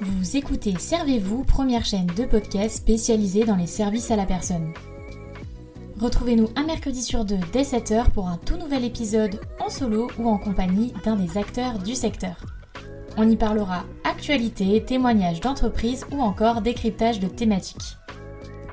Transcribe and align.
Vous 0.00 0.36
écoutez 0.36 0.74
Servez-vous, 0.78 1.44
première 1.44 1.84
chaîne 1.84 2.06
de 2.06 2.24
podcast 2.24 2.76
spécialisée 2.76 3.44
dans 3.44 3.56
les 3.56 3.66
services 3.66 4.10
à 4.10 4.16
la 4.16 4.24
personne. 4.24 4.72
Retrouvez-nous 5.98 6.48
un 6.56 6.64
mercredi 6.64 7.02
sur 7.02 7.24
deux 7.24 7.40
dès 7.52 7.62
7h 7.62 8.10
pour 8.12 8.28
un 8.28 8.38
tout 8.38 8.56
nouvel 8.56 8.84
épisode 8.84 9.40
en 9.58 9.68
solo 9.68 10.08
ou 10.18 10.28
en 10.28 10.38
compagnie 10.38 10.94
d'un 11.04 11.16
des 11.16 11.36
acteurs 11.36 11.78
du 11.78 11.94
secteur. 11.94 12.36
On 13.16 13.28
y 13.28 13.36
parlera 13.36 13.84
actualité, 14.04 14.82
témoignages 14.84 15.40
d'entreprise 15.40 16.06
ou 16.12 16.20
encore 16.20 16.62
décryptage 16.62 17.20
de 17.20 17.26
thématiques. 17.26 17.98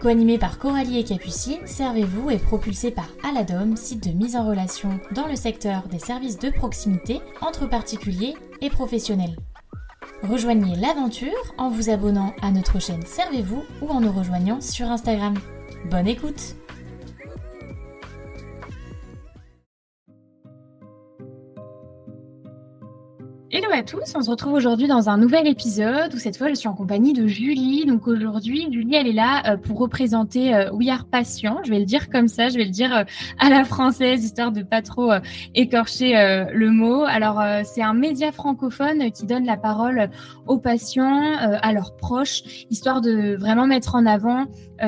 Co-animé 0.05 0.37
par 0.37 0.59
Coralie 0.59 0.99
et 0.99 1.03
Capucine, 1.03 1.65
Servez-vous 1.65 2.29
est 2.29 2.37
propulsé 2.37 2.91
par 2.91 3.07
Aladom, 3.23 3.75
site 3.75 4.07
de 4.07 4.13
mise 4.15 4.35
en 4.35 4.47
relation 4.47 4.99
dans 5.15 5.25
le 5.25 5.35
secteur 5.35 5.87
des 5.87 5.97
services 5.97 6.37
de 6.37 6.51
proximité 6.51 7.21
entre 7.41 7.67
particuliers 7.67 8.35
et 8.61 8.69
professionnels. 8.69 9.35
Rejoignez 10.21 10.75
l'aventure 10.75 11.31
en 11.57 11.71
vous 11.71 11.89
abonnant 11.89 12.35
à 12.43 12.51
notre 12.51 12.79
chaîne 12.79 13.03
Servez-vous 13.03 13.63
ou 13.81 13.87
en 13.87 13.99
nous 13.99 14.11
rejoignant 14.11 14.61
sur 14.61 14.91
Instagram. 14.91 15.33
Bonne 15.89 16.07
écoute 16.07 16.55
à 23.75 23.83
tous, 23.83 24.15
on 24.15 24.21
se 24.21 24.29
retrouve 24.29 24.53
aujourd'hui 24.53 24.87
dans 24.87 25.09
un 25.09 25.17
nouvel 25.17 25.47
épisode 25.47 26.13
où 26.13 26.17
cette 26.17 26.37
fois 26.37 26.47
je 26.47 26.53
suis 26.53 26.69
en 26.69 26.73
compagnie 26.73 27.11
de 27.11 27.27
Julie. 27.27 27.85
Donc 27.85 28.07
aujourd'hui, 28.07 28.69
Julie 28.71 28.95
elle 28.95 29.07
est 29.07 29.11
là 29.11 29.43
euh, 29.51 29.57
pour 29.57 29.79
représenter 29.79 30.55
euh, 30.55 30.71
We 30.71 30.87
Are 30.87 31.03
Patient. 31.03 31.59
Je 31.65 31.71
vais 31.71 31.79
le 31.79 31.85
dire 31.85 32.09
comme 32.09 32.29
ça, 32.29 32.47
je 32.47 32.55
vais 32.55 32.63
le 32.63 32.69
dire 32.69 32.95
euh, 32.95 33.03
à 33.37 33.49
la 33.49 33.65
française 33.65 34.23
histoire 34.23 34.53
de 34.53 34.63
pas 34.63 34.81
trop 34.81 35.11
écorcher 35.55 36.13
le 36.53 36.71
mot. 36.71 37.03
Alors 37.03 37.41
c'est 37.65 37.81
un 37.81 37.93
média 37.93 38.31
francophone 38.31 39.11
qui 39.11 39.25
donne 39.25 39.45
la 39.45 39.57
parole 39.57 40.09
aux 40.47 40.57
patients, 40.57 41.35
à 41.37 41.73
leurs 41.73 41.97
proches, 41.97 42.65
histoire 42.69 43.01
de 43.01 43.35
vraiment 43.35 43.67
mettre 43.67 43.95
en 43.95 44.05
avant 44.05 44.45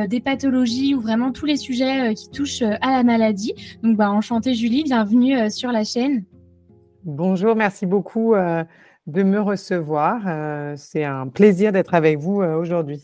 des 0.07 0.21
pathologies 0.21 0.95
ou 0.95 1.01
vraiment 1.01 1.33
tous 1.33 1.45
les 1.45 1.57
sujets 1.57 2.13
qui 2.13 2.29
touchent 2.29 2.61
à 2.61 2.91
la 2.91 3.03
maladie. 3.03 3.53
Donc 3.83 3.97
bah 3.97 4.09
enchantée 4.09 4.53
Julie, 4.53 4.83
bienvenue 4.83 5.51
sur 5.51 5.71
la 5.73 5.83
chaîne. 5.83 6.23
Bonjour, 7.07 7.55
merci 7.55 7.85
beaucoup 7.85 8.33
euh, 8.33 8.65
de 9.05 9.23
me 9.23 9.39
recevoir. 9.39 10.23
Euh, 10.27 10.73
c'est 10.75 11.05
un 11.05 11.29
plaisir 11.29 11.71
d'être 11.71 11.93
avec 11.93 12.19
vous 12.19 12.41
euh, 12.41 12.57
aujourd'hui. 12.57 13.01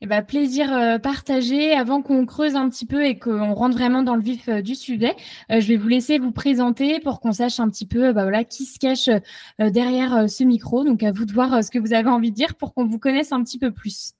Eh 0.00 0.06
ben, 0.06 0.22
plaisir 0.22 0.98
partagé. 1.02 1.74
Avant 1.74 2.00
qu'on 2.00 2.24
creuse 2.24 2.56
un 2.56 2.70
petit 2.70 2.86
peu 2.86 3.04
et 3.04 3.18
qu'on 3.18 3.52
rentre 3.52 3.76
vraiment 3.76 4.02
dans 4.02 4.16
le 4.16 4.22
vif 4.22 4.48
du 4.48 4.74
sujet, 4.74 5.14
je 5.48 5.64
vais 5.68 5.76
vous 5.76 5.86
laisser 5.86 6.18
vous 6.18 6.32
présenter 6.32 6.98
pour 6.98 7.20
qu'on 7.20 7.30
sache 7.30 7.60
un 7.60 7.68
petit 7.68 7.86
peu 7.86 8.12
bah, 8.12 8.22
voilà, 8.22 8.42
qui 8.42 8.64
se 8.64 8.80
cache 8.80 9.08
derrière 9.60 10.28
ce 10.28 10.42
micro. 10.42 10.82
Donc, 10.82 11.04
à 11.04 11.12
vous 11.12 11.24
de 11.24 11.32
voir 11.32 11.62
ce 11.62 11.70
que 11.70 11.78
vous 11.78 11.92
avez 11.92 12.08
envie 12.08 12.32
de 12.32 12.34
dire 12.34 12.56
pour 12.56 12.74
qu'on 12.74 12.84
vous 12.84 12.98
connaisse 12.98 13.30
un 13.30 13.44
petit 13.44 13.60
peu 13.60 13.70
plus. 13.70 14.14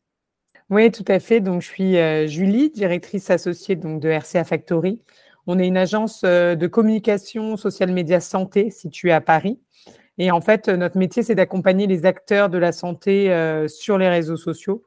Oui, 0.70 0.92
tout 0.92 1.04
à 1.08 1.18
fait. 1.18 1.40
Donc, 1.40 1.62
je 1.62 1.66
suis 1.66 2.28
Julie, 2.28 2.70
directrice 2.70 3.28
associée 3.30 3.74
donc, 3.74 4.00
de 4.00 4.08
RCA 4.08 4.44
Factory. 4.44 5.00
On 5.46 5.58
est 5.58 5.66
une 5.66 5.76
agence 5.76 6.22
euh, 6.24 6.54
de 6.54 6.66
communication 6.66 7.56
social 7.56 7.92
média 7.92 8.20
santé 8.20 8.70
située 8.70 9.12
à 9.12 9.20
Paris. 9.20 9.58
Et 10.18 10.30
en 10.30 10.40
fait, 10.40 10.68
notre 10.68 10.98
métier, 10.98 11.22
c'est 11.22 11.34
d'accompagner 11.34 11.86
les 11.86 12.04
acteurs 12.04 12.48
de 12.48 12.58
la 12.58 12.70
santé 12.70 13.32
euh, 13.32 13.66
sur 13.66 13.98
les 13.98 14.08
réseaux 14.08 14.36
sociaux. 14.36 14.84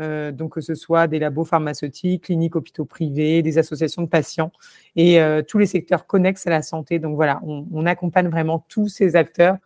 Euh, 0.00 0.30
donc, 0.30 0.54
que 0.54 0.60
ce 0.60 0.76
soit 0.76 1.08
des 1.08 1.18
labos 1.18 1.44
pharmaceutiques, 1.44 2.24
cliniques, 2.24 2.54
hôpitaux 2.54 2.84
privés, 2.84 3.42
des 3.42 3.58
associations 3.58 4.02
de 4.02 4.06
patients 4.06 4.52
et 4.94 5.20
tous 5.48 5.58
les 5.58 5.66
secteurs 5.66 6.06
connexes 6.06 6.46
à 6.46 6.50
la 6.50 6.62
santé. 6.62 7.00
Donc, 7.00 7.16
voilà, 7.16 7.40
on, 7.42 7.84
accompagne 7.84 8.28
vraiment 8.28 8.64
tous 8.68 8.86
ces 8.86 9.16
acteurs 9.16 9.56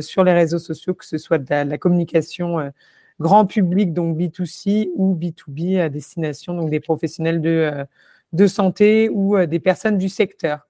sur 0.00 0.24
les 0.24 0.32
réseaux 0.32 0.58
sociaux, 0.58 0.94
que 0.94 1.04
ce 1.04 1.18
soit 1.18 1.36
de 1.36 1.68
la, 1.68 1.76
communication 1.76 2.72
grand 3.20 3.44
public, 3.44 3.92
donc 3.92 4.16
B2C, 4.16 4.88
ou 4.94 5.14
B2B 5.14 5.78
à 5.78 5.90
destination, 5.90 6.54
donc 6.54 6.70
des 6.70 6.80
professionnels 6.80 7.42
de 7.42 7.86
de 8.32 8.46
santé 8.46 9.08
ou 9.08 9.36
euh, 9.36 9.46
des 9.46 9.60
personnes 9.60 9.98
du 9.98 10.08
secteur. 10.08 10.60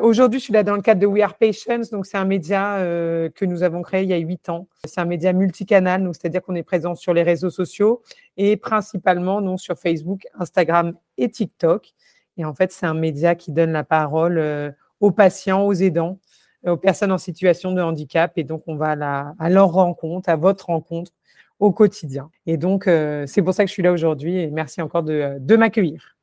Aujourd'hui, 0.00 0.40
je 0.40 0.44
suis 0.44 0.52
là 0.52 0.64
dans 0.64 0.74
le 0.74 0.82
cadre 0.82 1.00
de 1.00 1.06
We 1.06 1.22
Are 1.22 1.36
Patients, 1.36 1.82
donc 1.92 2.04
c'est 2.04 2.16
un 2.16 2.24
média 2.24 2.78
euh, 2.78 3.30
que 3.30 3.44
nous 3.44 3.62
avons 3.62 3.80
créé 3.82 4.02
il 4.02 4.08
y 4.08 4.12
a 4.12 4.18
huit 4.18 4.48
ans. 4.48 4.66
C'est 4.84 5.00
un 5.00 5.04
média 5.04 5.32
multicanal, 5.32 6.02
donc 6.02 6.16
c'est-à-dire 6.16 6.42
qu'on 6.42 6.56
est 6.56 6.64
présent 6.64 6.96
sur 6.96 7.14
les 7.14 7.22
réseaux 7.22 7.50
sociaux 7.50 8.02
et 8.36 8.56
principalement 8.56 9.40
donc 9.40 9.60
sur 9.60 9.78
Facebook, 9.78 10.26
Instagram 10.36 10.94
et 11.16 11.30
TikTok. 11.30 11.92
Et 12.36 12.44
en 12.44 12.54
fait, 12.54 12.72
c'est 12.72 12.86
un 12.86 12.94
média 12.94 13.36
qui 13.36 13.52
donne 13.52 13.70
la 13.70 13.84
parole 13.84 14.38
euh, 14.38 14.72
aux 14.98 15.12
patients, 15.12 15.64
aux 15.64 15.74
aidants, 15.74 16.18
aux 16.66 16.76
personnes 16.76 17.12
en 17.12 17.18
situation 17.18 17.70
de 17.70 17.80
handicap. 17.80 18.32
Et 18.36 18.42
donc, 18.42 18.64
on 18.66 18.74
va 18.74 18.96
à, 19.00 19.34
à 19.38 19.48
leur 19.48 19.70
rencontre, 19.70 20.28
à 20.28 20.34
votre 20.34 20.66
rencontre 20.66 21.12
au 21.60 21.70
quotidien. 21.70 22.30
Et 22.46 22.56
donc, 22.56 22.84
c'est 22.86 23.42
pour 23.42 23.54
ça 23.54 23.62
que 23.62 23.68
je 23.68 23.74
suis 23.74 23.82
là 23.82 23.92
aujourd'hui. 23.92 24.38
Et 24.38 24.50
merci 24.50 24.82
encore 24.82 25.04
de 25.04 25.56
m'accueillir. 25.56 26.13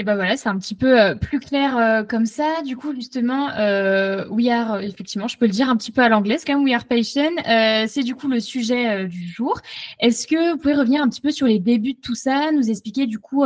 Et 0.00 0.04
ben 0.04 0.14
voilà, 0.14 0.36
c'est 0.36 0.48
un 0.48 0.56
petit 0.56 0.76
peu 0.76 1.00
euh, 1.00 1.16
plus 1.16 1.40
clair 1.40 1.76
euh, 1.76 2.04
comme 2.04 2.24
ça. 2.24 2.62
Du 2.64 2.76
coup, 2.76 2.94
justement, 2.94 3.50
euh, 3.58 4.24
We 4.28 4.48
Are, 4.48 4.78
effectivement, 4.80 5.26
je 5.26 5.36
peux 5.36 5.46
le 5.46 5.50
dire 5.50 5.68
un 5.68 5.76
petit 5.76 5.90
peu 5.90 6.02
à 6.02 6.08
l'anglais, 6.08 6.36
quand 6.46 6.54
même, 6.54 6.62
We 6.62 6.72
Are 6.72 6.84
Patient. 6.84 7.32
c'est 7.88 8.04
du 8.04 8.14
coup 8.14 8.28
le 8.28 8.38
sujet 8.38 9.08
du 9.08 9.26
jour. 9.26 9.60
Est-ce 9.98 10.28
que 10.28 10.52
vous 10.52 10.58
pouvez 10.58 10.74
revenir 10.74 11.02
un 11.02 11.08
petit 11.08 11.20
peu 11.20 11.32
sur 11.32 11.48
les 11.48 11.58
débuts 11.58 11.94
de 11.94 12.00
tout 12.00 12.14
ça, 12.14 12.52
nous 12.52 12.70
expliquer 12.70 13.06
du 13.06 13.18
coup 13.18 13.44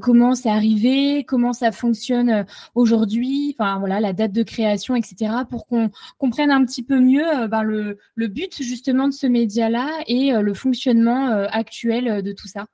comment 0.00 0.34
c'est 0.34 0.48
arrivé, 0.48 1.24
comment 1.24 1.52
ça 1.52 1.70
fonctionne 1.70 2.46
aujourd'hui, 2.74 3.54
enfin 3.58 3.78
voilà, 3.78 4.00
la 4.00 4.12
date 4.12 4.32
de 4.32 4.42
création, 4.42 4.96
etc., 4.96 5.32
pour 5.50 5.66
qu'on 5.66 5.90
comprenne 6.18 6.50
un 6.50 6.64
petit 6.64 6.82
peu 6.82 6.98
mieux 6.98 7.46
ben, 7.48 7.62
le, 7.62 7.98
le 8.14 8.28
but 8.28 8.62
justement 8.62 9.08
de 9.08 9.12
ce 9.12 9.26
média-là 9.26 9.90
et 10.06 10.32
le 10.32 10.54
fonctionnement 10.54 11.28
actuel 11.50 12.22
de 12.22 12.32
tout 12.32 12.48
ça? 12.48 12.66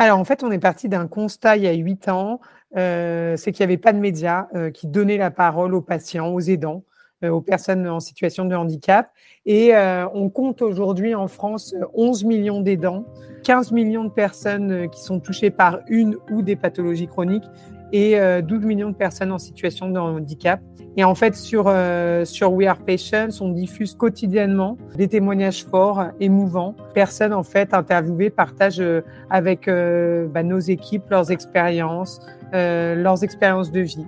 Alors, 0.00 0.20
en 0.20 0.24
fait, 0.24 0.44
on 0.44 0.52
est 0.52 0.60
parti 0.60 0.88
d'un 0.88 1.08
constat 1.08 1.56
il 1.56 1.64
y 1.64 1.66
a 1.66 1.72
huit 1.72 2.08
ans, 2.08 2.40
euh, 2.76 3.36
c'est 3.36 3.50
qu'il 3.50 3.66
n'y 3.66 3.72
avait 3.72 3.82
pas 3.82 3.92
de 3.92 3.98
médias 3.98 4.46
euh, 4.54 4.70
qui 4.70 4.86
donnaient 4.86 5.16
la 5.16 5.32
parole 5.32 5.74
aux 5.74 5.80
patients, 5.80 6.28
aux 6.28 6.38
aidants, 6.38 6.84
euh, 7.24 7.30
aux 7.30 7.40
personnes 7.40 7.88
en 7.88 7.98
situation 7.98 8.44
de 8.44 8.54
handicap. 8.54 9.10
Et 9.44 9.72
on 10.14 10.30
compte 10.30 10.62
aujourd'hui 10.62 11.16
en 11.16 11.26
France 11.26 11.74
11 11.94 12.22
millions 12.22 12.60
d'aidants, 12.60 13.06
15 13.42 13.72
millions 13.72 14.04
de 14.04 14.10
personnes 14.10 14.88
qui 14.88 15.02
sont 15.02 15.18
touchées 15.18 15.50
par 15.50 15.80
une 15.88 16.16
ou 16.30 16.42
des 16.42 16.54
pathologies 16.54 17.08
chroniques 17.08 17.50
et 17.92 18.18
12 18.42 18.64
millions 18.64 18.90
de 18.90 18.94
personnes 18.94 19.32
en 19.32 19.38
situation 19.38 19.88
de 19.88 19.98
handicap. 19.98 20.60
Et 20.98 21.04
en 21.04 21.14
fait, 21.14 21.36
sur, 21.36 21.66
euh, 21.68 22.24
sur 22.24 22.52
We 22.52 22.66
Are 22.66 22.78
Patients, 22.78 23.28
on 23.40 23.50
diffuse 23.50 23.94
quotidiennement 23.94 24.76
des 24.96 25.06
témoignages 25.06 25.64
forts, 25.64 26.06
émouvants. 26.18 26.74
Personnes, 26.92 27.32
en 27.32 27.44
fait, 27.44 27.72
interviewées 27.72 28.30
partagent 28.30 28.80
euh, 28.80 29.02
avec 29.30 29.68
euh, 29.68 30.26
bah, 30.26 30.42
nos 30.42 30.58
équipes 30.58 31.08
leurs 31.08 31.30
expériences, 31.30 32.18
leurs 32.52 33.22
expériences 33.22 33.70
de 33.70 33.80
vie. 33.80 34.06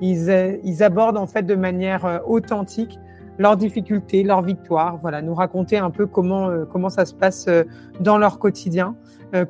Ils, 0.00 0.60
ils, 0.62 0.84
abordent, 0.84 1.16
en 1.16 1.26
fait, 1.26 1.42
de 1.42 1.56
manière 1.56 2.20
authentique 2.28 3.00
leurs 3.38 3.56
difficultés, 3.56 4.22
leurs 4.22 4.42
victoires. 4.42 4.98
Voilà, 5.02 5.20
nous 5.20 5.34
raconter 5.34 5.78
un 5.78 5.90
peu 5.90 6.06
comment, 6.06 6.48
comment 6.70 6.90
ça 6.90 7.06
se 7.06 7.14
passe 7.14 7.48
dans 7.98 8.18
leur 8.18 8.38
quotidien, 8.38 8.94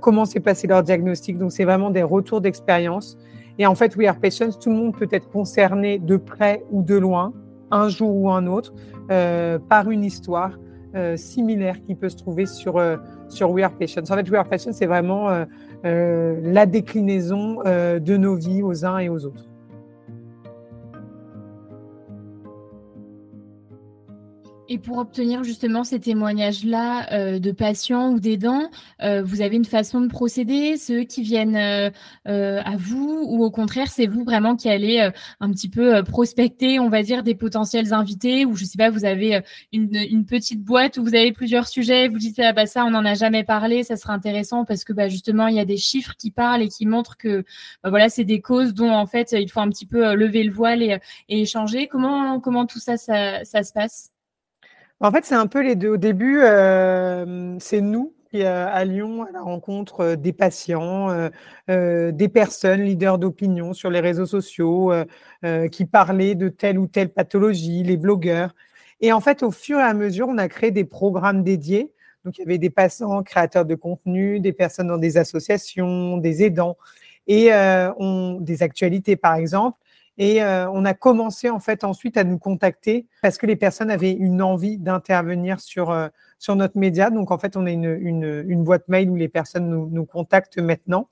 comment 0.00 0.24
s'est 0.24 0.40
passé 0.40 0.66
leur 0.66 0.82
diagnostic. 0.82 1.36
Donc, 1.36 1.52
c'est 1.52 1.64
vraiment 1.64 1.90
des 1.90 2.02
retours 2.02 2.40
d'expérience 2.40 3.18
et 3.58 3.66
en 3.66 3.74
fait, 3.74 3.96
We 3.96 4.08
Are 4.08 4.18
Patients, 4.18 4.50
tout 4.60 4.70
le 4.70 4.76
monde 4.76 4.96
peut 4.96 5.08
être 5.10 5.30
concerné 5.30 5.98
de 5.98 6.16
près 6.16 6.64
ou 6.70 6.82
de 6.82 6.96
loin, 6.96 7.32
un 7.70 7.88
jour 7.88 8.14
ou 8.14 8.30
un 8.30 8.46
autre, 8.46 8.74
euh, 9.10 9.58
par 9.58 9.90
une 9.90 10.04
histoire 10.04 10.58
euh, 10.96 11.16
similaire 11.16 11.82
qui 11.82 11.96
peut 11.96 12.08
se 12.08 12.16
trouver 12.16 12.46
sur, 12.46 12.78
euh, 12.78 12.96
sur 13.28 13.50
We 13.50 13.64
Are 13.64 13.72
Patients. 13.72 14.02
En 14.10 14.14
fait, 14.14 14.30
We 14.30 14.38
Are 14.38 14.48
Patients, 14.48 14.72
c'est 14.72 14.86
vraiment 14.86 15.28
euh, 15.84 16.40
la 16.42 16.66
déclinaison 16.66 17.58
de 17.64 18.16
nos 18.16 18.36
vies 18.36 18.62
aux 18.62 18.84
uns 18.84 18.98
et 18.98 19.08
aux 19.08 19.24
autres. 19.26 19.44
Et 24.70 24.78
pour 24.78 24.96
obtenir 24.96 25.44
justement 25.44 25.84
ces 25.84 26.00
témoignages-là 26.00 27.12
euh, 27.12 27.38
de 27.38 27.52
patients 27.52 28.12
ou 28.12 28.20
d'aidants, 28.20 28.70
euh, 29.02 29.22
vous 29.22 29.42
avez 29.42 29.56
une 29.56 29.66
façon 29.66 30.00
de 30.00 30.08
procéder, 30.08 30.78
ceux 30.78 31.04
qui 31.04 31.22
viennent 31.22 31.56
euh, 31.56 31.90
à 32.24 32.76
vous, 32.78 33.26
ou 33.28 33.44
au 33.44 33.50
contraire, 33.50 33.88
c'est 33.88 34.06
vous 34.06 34.24
vraiment 34.24 34.56
qui 34.56 34.70
allez 34.70 35.10
un 35.40 35.50
petit 35.50 35.68
peu 35.68 36.02
prospecter, 36.02 36.80
on 36.80 36.88
va 36.88 37.02
dire, 37.02 37.22
des 37.22 37.34
potentiels 37.34 37.92
invités, 37.92 38.46
ou 38.46 38.56
je 38.56 38.64
sais 38.64 38.78
pas, 38.78 38.88
vous 38.88 39.04
avez 39.04 39.42
une, 39.72 40.24
petite 40.24 40.64
boîte 40.64 40.96
où 40.96 41.02
vous 41.02 41.14
avez 41.14 41.32
plusieurs 41.32 41.68
sujets, 41.68 42.08
vous 42.08 42.18
dites 42.18 42.38
ah 42.38 42.54
bah 42.54 42.64
ça 42.64 42.84
on 42.86 42.90
n'en 42.90 43.04
a 43.04 43.14
jamais 43.14 43.44
parlé, 43.44 43.82
ça 43.82 43.96
serait 43.96 44.14
intéressant 44.14 44.64
parce 44.64 44.84
que 44.84 44.94
bah 44.94 45.08
justement 45.08 45.48
il 45.48 45.56
y 45.56 45.60
a 45.60 45.66
des 45.66 45.76
chiffres 45.76 46.14
qui 46.16 46.30
parlent 46.30 46.62
et 46.62 46.68
qui 46.68 46.86
montrent 46.86 47.18
que 47.18 47.44
bah, 47.82 47.90
voilà 47.90 48.08
c'est 48.08 48.24
des 48.24 48.40
causes 48.40 48.72
dont 48.72 48.90
en 48.90 49.06
fait 49.06 49.32
il 49.32 49.50
faut 49.50 49.60
un 49.60 49.68
petit 49.68 49.86
peu 49.86 50.14
lever 50.14 50.42
le 50.44 50.52
voile 50.52 50.82
et, 50.82 50.98
échanger. 51.28 51.88
Comment 51.88 52.40
comment 52.40 52.66
tout 52.66 52.80
ça 52.80 52.96
ça 52.96 53.44
se 53.44 53.72
passe? 53.72 54.13
En 55.00 55.10
fait, 55.10 55.24
c'est 55.24 55.34
un 55.34 55.46
peu 55.46 55.62
les 55.62 55.76
deux. 55.76 55.90
Au 55.90 55.96
début, 55.96 56.40
euh, 56.42 57.56
c'est 57.60 57.80
nous 57.80 58.14
parti 58.34 58.42
à 58.46 58.84
Lyon 58.84 59.22
à 59.22 59.30
la 59.32 59.42
rencontre 59.42 60.16
des 60.16 60.32
patients, 60.32 61.30
des 61.68 62.28
personnes 62.28 62.82
leaders 62.82 63.18
d'opinion 63.18 63.72
sur 63.72 63.90
les 63.90 64.00
réseaux 64.00 64.26
sociaux 64.26 64.92
qui 65.70 65.84
parlaient 65.86 66.34
de 66.34 66.48
telle 66.48 66.78
ou 66.78 66.86
telle 66.86 67.10
pathologie, 67.10 67.82
les 67.84 67.96
blogueurs. 67.96 68.54
Et 69.00 69.12
en 69.12 69.20
fait, 69.20 69.42
au 69.42 69.50
fur 69.50 69.78
et 69.78 69.82
à 69.82 69.94
mesure, 69.94 70.26
on 70.28 70.38
a 70.38 70.48
créé 70.48 70.70
des 70.72 70.84
programmes 70.84 71.44
dédiés. 71.44 71.92
Donc, 72.24 72.38
il 72.38 72.40
y 72.40 72.44
avait 72.44 72.58
des 72.58 72.70
patients 72.70 73.22
créateurs 73.22 73.66
de 73.66 73.74
contenu, 73.74 74.40
des 74.40 74.52
personnes 74.52 74.88
dans 74.88 74.98
des 74.98 75.16
associations, 75.16 76.16
des 76.16 76.42
aidants 76.42 76.76
et 77.26 77.50
on, 77.98 78.38
des 78.40 78.62
actualités, 78.62 79.16
par 79.16 79.34
exemple. 79.36 79.78
Et 80.16 80.42
euh, 80.42 80.70
on 80.70 80.84
a 80.84 80.94
commencé 80.94 81.50
en 81.50 81.58
fait 81.58 81.82
ensuite 81.82 82.16
à 82.16 82.24
nous 82.24 82.38
contacter 82.38 83.06
parce 83.20 83.36
que 83.36 83.46
les 83.46 83.56
personnes 83.56 83.90
avaient 83.90 84.12
une 84.12 84.42
envie 84.42 84.78
d'intervenir 84.78 85.60
sur, 85.60 85.90
euh, 85.90 86.08
sur 86.38 86.54
notre 86.54 86.78
média. 86.78 87.10
Donc 87.10 87.30
en 87.30 87.38
fait, 87.38 87.56
on 87.56 87.66
a 87.66 87.70
une, 87.70 87.98
une, 88.00 88.44
une 88.46 88.62
boîte 88.62 88.88
mail 88.88 89.10
où 89.10 89.16
les 89.16 89.28
personnes 89.28 89.68
nous, 89.68 89.88
nous 89.90 90.04
contactent 90.04 90.58
maintenant. 90.58 91.08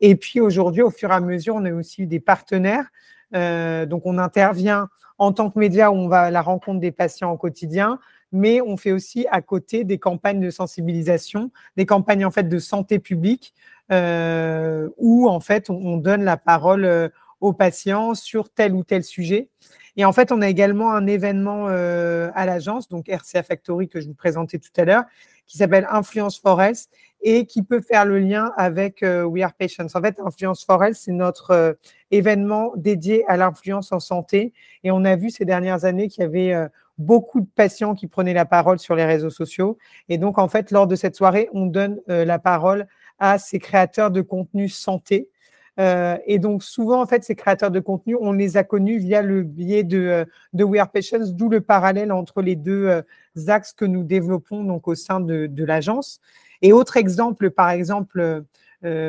Et 0.00 0.14
puis 0.14 0.40
aujourd'hui, 0.40 0.82
au 0.82 0.90
fur 0.90 1.10
et 1.10 1.14
à 1.14 1.20
mesure, 1.20 1.56
on 1.56 1.64
a 1.64 1.72
aussi 1.72 2.02
eu 2.02 2.06
des 2.06 2.20
partenaires. 2.20 2.86
Euh, 3.34 3.86
donc 3.86 4.02
on 4.06 4.18
intervient 4.18 4.88
en 5.18 5.32
tant 5.32 5.50
que 5.50 5.58
média 5.58 5.90
où 5.90 5.94
on 5.94 6.08
va 6.08 6.22
à 6.22 6.30
la 6.30 6.42
rencontre 6.42 6.80
des 6.80 6.92
patients 6.92 7.32
au 7.32 7.36
quotidien, 7.36 7.98
mais 8.30 8.60
on 8.60 8.76
fait 8.76 8.92
aussi 8.92 9.26
à 9.30 9.42
côté 9.42 9.84
des 9.84 9.98
campagnes 9.98 10.40
de 10.40 10.50
sensibilisation, 10.50 11.50
des 11.76 11.86
campagnes 11.86 12.24
en 12.24 12.30
fait 12.30 12.48
de 12.48 12.58
santé 12.58 12.98
publique 12.98 13.54
euh, 13.92 14.88
où 14.96 15.28
en 15.28 15.40
fait 15.40 15.70
on, 15.70 15.74
on 15.74 15.96
donne 15.96 16.24
la 16.24 16.36
parole 16.36 16.84
euh, 16.84 17.08
aux 17.44 17.52
patients 17.52 18.14
sur 18.14 18.48
tel 18.48 18.74
ou 18.74 18.84
tel 18.84 19.04
sujet. 19.04 19.48
Et 19.96 20.06
en 20.06 20.12
fait, 20.12 20.32
on 20.32 20.40
a 20.40 20.48
également 20.48 20.92
un 20.92 21.06
événement 21.06 21.66
euh, 21.68 22.30
à 22.34 22.46
l'agence, 22.46 22.88
donc 22.88 23.06
RCA 23.06 23.42
Factory 23.42 23.88
que 23.90 24.00
je 24.00 24.08
vous 24.08 24.14
présentais 24.14 24.58
tout 24.58 24.72
à 24.78 24.86
l'heure, 24.86 25.04
qui 25.46 25.58
s'appelle 25.58 25.86
Influence 25.90 26.40
Forest 26.40 26.90
et 27.20 27.44
qui 27.44 27.62
peut 27.62 27.82
faire 27.82 28.06
le 28.06 28.18
lien 28.18 28.50
avec 28.56 29.02
euh, 29.02 29.24
We 29.24 29.44
Are 29.44 29.52
Patients. 29.52 29.88
En 29.94 30.00
fait, 30.00 30.18
Influence 30.24 30.64
Forest, 30.64 31.02
c'est 31.04 31.12
notre 31.12 31.50
euh, 31.50 31.74
événement 32.10 32.72
dédié 32.76 33.26
à 33.28 33.36
l'influence 33.36 33.92
en 33.92 34.00
santé. 34.00 34.54
Et 34.82 34.90
on 34.90 35.04
a 35.04 35.14
vu 35.14 35.28
ces 35.28 35.44
dernières 35.44 35.84
années 35.84 36.08
qu'il 36.08 36.22
y 36.22 36.26
avait 36.26 36.68
beaucoup 36.96 37.40
de 37.40 37.48
patients 37.54 37.94
qui 37.94 38.06
prenaient 38.06 38.32
la 38.32 38.46
parole 38.46 38.78
sur 38.78 38.94
les 38.94 39.04
réseaux 39.04 39.30
sociaux. 39.30 39.76
Et 40.08 40.16
donc, 40.16 40.38
en 40.38 40.48
fait, 40.48 40.70
lors 40.70 40.86
de 40.86 40.96
cette 40.96 41.14
soirée, 41.14 41.50
on 41.52 41.66
donne 41.66 42.00
la 42.06 42.38
parole 42.38 42.86
à 43.18 43.38
ces 43.38 43.58
créateurs 43.58 44.10
de 44.10 44.22
contenu 44.22 44.68
santé 44.68 45.28
euh, 45.80 46.16
et 46.26 46.38
donc, 46.38 46.62
souvent, 46.62 47.02
en 47.02 47.06
fait, 47.06 47.24
ces 47.24 47.34
créateurs 47.34 47.70
de 47.70 47.80
contenu, 47.80 48.16
on 48.20 48.32
les 48.32 48.56
a 48.56 48.64
connus 48.64 48.98
via 48.98 49.22
le 49.22 49.42
biais 49.42 49.82
de, 49.82 49.98
euh, 49.98 50.24
de 50.52 50.64
We 50.64 50.80
Are 50.80 50.90
Patients, 50.90 51.26
d'où 51.32 51.48
le 51.48 51.60
parallèle 51.60 52.12
entre 52.12 52.42
les 52.42 52.56
deux 52.56 52.86
euh, 52.86 53.02
axes 53.48 53.72
que 53.72 53.84
nous 53.84 54.04
développons 54.04 54.62
donc 54.62 54.86
au 54.86 54.94
sein 54.94 55.20
de, 55.20 55.64
l'agence. 55.64 56.20
Et 56.62 56.72
autre 56.72 56.96
exemple, 56.96 57.50
par 57.50 57.70
exemple, 57.70 58.44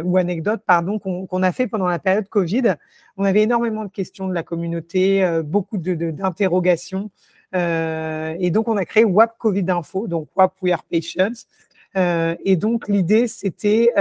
ou 0.05 0.15
anecdote, 0.15 0.61
pardon, 0.65 0.99
qu'on 0.99 1.43
a 1.43 1.51
fait 1.51 1.67
pendant 1.67 1.87
la 1.87 1.99
période 1.99 2.29
Covid, 2.29 2.75
on 3.17 3.25
avait 3.25 3.41
énormément 3.41 3.83
de 3.83 3.89
questions 3.89 4.25
de 4.29 4.33
la 4.33 4.41
communauté, 4.41 5.21
euh, 5.21 5.43
beaucoup 5.43 5.77
d'interrogations. 5.77 7.11
Et 7.53 8.51
donc, 8.51 8.69
on 8.69 8.77
a 8.77 8.85
créé 8.85 9.03
WAP 9.03 9.37
Covid 9.37 9.65
Info, 9.69 10.07
donc 10.07 10.29
WAP 10.35 10.53
We 10.61 10.73
Are 10.73 10.83
Patients. 10.83 11.45
et 11.95 12.55
donc, 12.55 12.87
l'idée, 12.87 13.27
c'était 13.27 13.91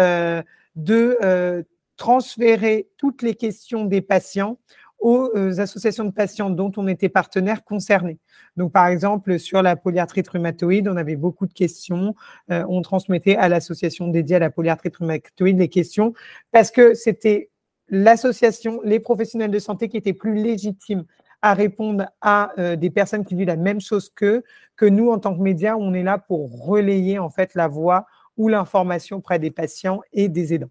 de 0.77 1.65
transférer 1.97 2.89
toutes 2.99 3.23
les 3.23 3.35
questions 3.35 3.85
des 3.85 4.01
patients 4.01 4.59
aux 5.05 5.31
euh, 5.37 5.59
associations 5.61 6.05
de 6.05 6.11
patients 6.11 6.49
dont 6.49 6.73
on 6.79 6.89
était 6.89 7.11
partenaire 7.11 7.63
concernés. 7.63 8.19
Donc, 8.57 8.73
par 8.73 8.87
exemple, 8.87 9.39
sur 9.39 9.61
la 9.61 9.77
polyarthrite 9.77 10.29
rhumatoïde, 10.29 10.89
on 10.89 10.97
avait 10.97 11.17
beaucoup 11.17 11.47
de 11.47 11.53
questions. 11.53 12.15
Euh, 12.51 12.65
on 12.71 12.81
transmettait 12.81 13.37
à 13.37 13.51
l'association 13.51 14.09
dédiée 14.09 14.37
à 14.37 14.39
la 14.39 14.51
polyarthrite 14.51 14.97
rhumatoïde 14.97 15.59
les 15.59 15.69
questions 15.69 16.15
parce 16.53 16.71
que 16.71 16.95
c'était 16.95 17.51
l'association, 17.89 18.81
les 18.83 18.99
professionnels 18.99 19.51
de 19.51 19.59
santé 19.59 19.91
qui 19.91 19.99
étaient 19.99 20.15
plus 20.15 20.35
légitimes 20.35 21.05
à 21.43 21.53
répondre 21.53 22.07
à 22.23 22.53
euh, 22.59 22.75
des 22.75 22.89
personnes 22.89 23.27
qui 23.27 23.35
vivent 23.35 23.49
la 23.49 23.57
même 23.57 23.83
chose 23.83 24.09
qu'eux, 24.09 24.43
que 24.77 24.87
nous, 24.87 25.11
en 25.11 25.19
tant 25.19 25.37
que 25.37 25.43
médias, 25.43 25.77
on 25.77 25.93
est 25.93 26.03
là 26.03 26.17
pour 26.17 26.65
relayer 26.67 27.19
en 27.19 27.29
fait 27.29 27.55
la 27.55 27.69
voix 27.69 28.07
ou 28.39 28.49
l'information 28.49 29.19
auprès 29.19 29.39
des 29.39 29.51
patients 29.51 30.01
et 30.15 30.31
des 30.31 30.55
aidants. 30.55 30.71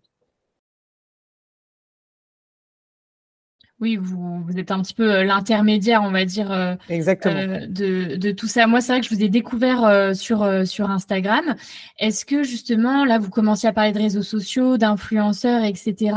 Oui, 3.84 3.98
vous, 3.98 4.42
vous, 4.48 4.58
êtes 4.58 4.72
un 4.72 4.82
petit 4.82 4.94
peu 4.94 5.12
euh, 5.12 5.24
l'intermédiaire, 5.26 6.04
on 6.06 6.12
va 6.12 6.24
dire, 6.24 6.54
euh, 6.54 6.76
euh, 6.90 7.68
de, 7.68 8.16
de, 8.16 8.32
tout 8.32 8.48
ça. 8.48 8.66
Moi, 8.66 8.80
c'est 8.80 8.94
vrai 8.94 9.02
que 9.02 9.10
je 9.10 9.14
vous 9.14 9.22
ai 9.22 9.28
découvert 9.28 9.84
euh, 9.84 10.14
sur, 10.14 10.42
euh, 10.42 10.64
sur 10.64 10.90
Instagram. 10.90 11.44
Est-ce 12.00 12.24
que 12.24 12.44
justement, 12.44 13.04
là, 13.04 13.20
vous 13.20 13.30
commencez 13.30 13.68
à 13.68 13.74
parler 13.74 13.92
de 13.92 14.00
réseaux 14.00 14.22
sociaux, 14.22 14.78
d'influenceurs, 14.78 15.66
etc. 15.66 16.16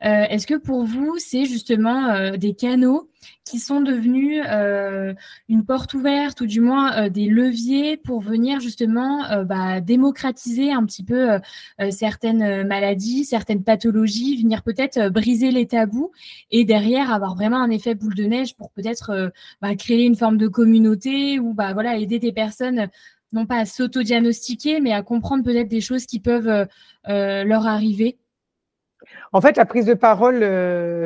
Est-ce 0.00 0.46
que 0.46 0.54
pour 0.54 0.84
vous, 0.84 1.16
c'est 1.18 1.46
justement 1.46 2.30
des 2.36 2.54
canaux 2.54 3.10
qui 3.50 3.58
sont 3.58 3.80
devenus 3.80 4.44
euh, 4.48 5.12
une 5.48 5.64
porte 5.64 5.94
ouverte 5.94 6.40
ou 6.40 6.46
du 6.46 6.60
moins 6.60 6.96
euh, 6.96 7.08
des 7.08 7.26
leviers 7.26 7.96
pour 7.96 8.20
venir 8.20 8.60
justement 8.60 9.24
euh, 9.24 9.42
bah, 9.42 9.80
démocratiser 9.80 10.72
un 10.72 10.86
petit 10.86 11.02
peu 11.02 11.40
certaines 11.90 12.66
maladies, 12.66 13.24
certaines 13.24 13.64
pathologies, 13.64 14.40
venir 14.40 14.62
peut-être 14.62 15.08
briser 15.08 15.50
les 15.50 15.66
tabous 15.66 16.12
et 16.50 16.64
derrière 16.64 17.12
avoir 17.12 17.34
vraiment 17.34 17.60
un 17.60 17.70
effet 17.70 17.94
boule 17.94 18.14
de 18.14 18.24
neige 18.24 18.56
pour 18.56 18.70
peut-être 18.70 19.32
bah, 19.60 19.74
créer 19.74 20.04
une 20.04 20.16
forme 20.16 20.36
de 20.36 20.46
communauté 20.46 21.40
ou 21.40 21.54
bah, 21.54 21.72
voilà, 21.72 21.96
aider 21.96 22.18
des 22.18 22.32
personnes 22.32 22.88
non 23.32 23.46
pas 23.46 23.56
à 23.56 23.64
s'auto-diagnostiquer, 23.64 24.80
mais 24.80 24.92
à 24.92 25.02
comprendre 25.02 25.44
peut-être 25.44 25.68
des 25.68 25.80
choses 25.80 26.06
qui 26.06 26.20
peuvent 26.20 26.66
leur 27.06 27.66
arriver. 27.66 28.18
En 29.32 29.40
fait, 29.40 29.56
la 29.56 29.64
prise 29.64 29.86
de 29.86 29.94
parole 29.94 30.40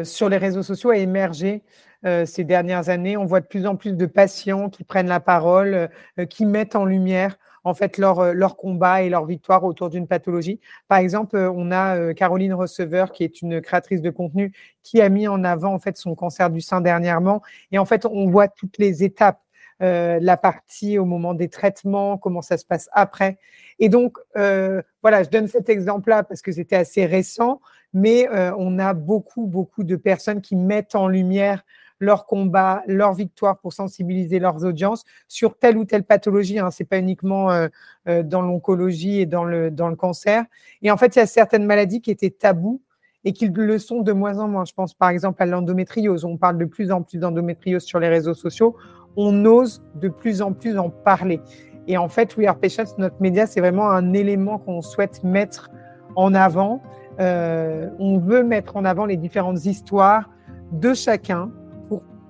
sur 0.04 0.28
les 0.28 0.38
réseaux 0.38 0.62
sociaux 0.62 0.90
a 0.90 0.96
émergé 0.96 1.62
euh, 2.04 2.26
ces 2.26 2.44
dernières 2.44 2.88
années. 2.88 3.16
On 3.16 3.24
voit 3.24 3.40
de 3.40 3.46
plus 3.46 3.66
en 3.66 3.76
plus 3.76 3.92
de 3.92 4.06
patients 4.06 4.68
qui 4.68 4.84
prennent 4.84 5.08
la 5.08 5.20
parole, 5.20 5.88
euh, 6.18 6.26
qui 6.26 6.46
mettent 6.46 6.76
en 6.76 6.84
lumière 6.84 7.38
en 7.64 7.72
fait 7.72 7.96
leur, 7.96 8.20
euh, 8.20 8.32
leur 8.32 8.56
combat 8.56 9.02
et 9.02 9.08
leur 9.08 9.24
victoire 9.24 9.64
autour 9.64 9.90
d'une 9.90 10.06
pathologie. 10.06 10.60
Par 10.88 10.98
exemple, 10.98 11.36
on 11.36 11.72
a 11.72 12.12
Caroline 12.14 12.54
Receveur, 12.54 13.12
qui 13.12 13.24
est 13.24 13.40
une 13.42 13.60
créatrice 13.60 14.02
de 14.02 14.10
contenu, 14.10 14.52
qui 14.82 15.00
a 15.00 15.08
mis 15.08 15.28
en 15.28 15.44
avant 15.44 15.72
en 15.72 15.78
fait 15.78 15.96
son 15.96 16.14
cancer 16.14 16.50
du 16.50 16.60
sein 16.60 16.80
dernièrement. 16.80 17.42
Et 17.72 17.78
en 17.78 17.84
fait, 17.84 18.04
on 18.06 18.28
voit 18.28 18.48
toutes 18.48 18.78
les 18.78 19.02
étapes. 19.02 19.40
Euh, 19.82 20.20
la 20.22 20.36
partie 20.36 20.98
au 20.98 21.04
moment 21.04 21.34
des 21.34 21.48
traitements, 21.48 22.16
comment 22.16 22.42
ça 22.42 22.56
se 22.58 22.64
passe 22.64 22.88
après. 22.92 23.38
Et 23.80 23.88
donc, 23.88 24.18
euh, 24.36 24.80
voilà, 25.02 25.24
je 25.24 25.30
donne 25.30 25.48
cet 25.48 25.68
exemple-là 25.68 26.22
parce 26.22 26.42
que 26.42 26.52
c'était 26.52 26.76
assez 26.76 27.06
récent, 27.06 27.60
mais 27.92 28.28
euh, 28.28 28.54
on 28.56 28.78
a 28.78 28.94
beaucoup, 28.94 29.46
beaucoup 29.46 29.82
de 29.82 29.96
personnes 29.96 30.40
qui 30.40 30.54
mettent 30.54 30.94
en 30.94 31.08
lumière 31.08 31.64
leur 32.00 32.26
combat, 32.26 32.82
leur 32.86 33.12
victoire 33.12 33.58
pour 33.58 33.72
sensibiliser 33.72 34.38
leurs 34.38 34.64
audiences 34.64 35.04
sur 35.28 35.56
telle 35.56 35.76
ou 35.78 35.84
telle 35.84 36.04
pathologie. 36.04 36.58
Hein. 36.58 36.70
Ce 36.70 36.82
n'est 36.82 36.86
pas 36.86 36.98
uniquement 36.98 37.50
euh, 37.50 37.68
euh, 38.08 38.22
dans 38.22 38.42
l'oncologie 38.42 39.20
et 39.20 39.26
dans 39.26 39.44
le, 39.44 39.70
dans 39.70 39.88
le 39.88 39.96
cancer. 39.96 40.44
Et 40.82 40.90
en 40.90 40.96
fait, 40.96 41.16
il 41.16 41.18
y 41.18 41.22
a 41.22 41.26
certaines 41.26 41.66
maladies 41.66 42.00
qui 42.00 42.10
étaient 42.10 42.30
tabous 42.30 42.82
et 43.24 43.32
qui 43.32 43.48
le 43.48 43.78
sont 43.78 44.02
de 44.02 44.12
moins 44.12 44.38
en 44.38 44.48
moins. 44.48 44.64
Je 44.64 44.74
pense 44.74 44.94
par 44.94 45.08
exemple 45.08 45.42
à 45.42 45.46
l'endométriose. 45.46 46.24
On 46.24 46.36
parle 46.36 46.58
de 46.58 46.66
plus 46.66 46.90
en 46.90 47.02
plus 47.02 47.18
d'endométriose 47.18 47.84
sur 47.84 47.98
les 47.98 48.08
réseaux 48.08 48.34
sociaux. 48.34 48.76
On 49.16 49.44
ose 49.44 49.86
de 49.94 50.08
plus 50.08 50.42
en 50.42 50.52
plus 50.52 50.78
en 50.78 50.90
parler. 50.90 51.40
Et 51.86 51.96
en 51.96 52.08
fait, 52.08 52.36
We 52.36 52.46
Are 52.46 52.58
Patients, 52.58 52.84
notre 52.98 53.20
média, 53.20 53.46
c'est 53.46 53.60
vraiment 53.60 53.90
un 53.90 54.12
élément 54.12 54.58
qu'on 54.58 54.82
souhaite 54.82 55.22
mettre 55.22 55.70
en 56.16 56.34
avant. 56.34 56.82
Euh, 57.20 57.90
on 57.98 58.18
veut 58.18 58.42
mettre 58.42 58.76
en 58.76 58.84
avant 58.84 59.06
les 59.06 59.16
différentes 59.16 59.64
histoires 59.66 60.30
de 60.72 60.94
chacun, 60.94 61.50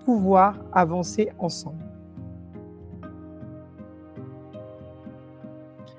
pouvoir 0.05 0.59
avancer 0.73 1.31
ensemble. 1.39 1.85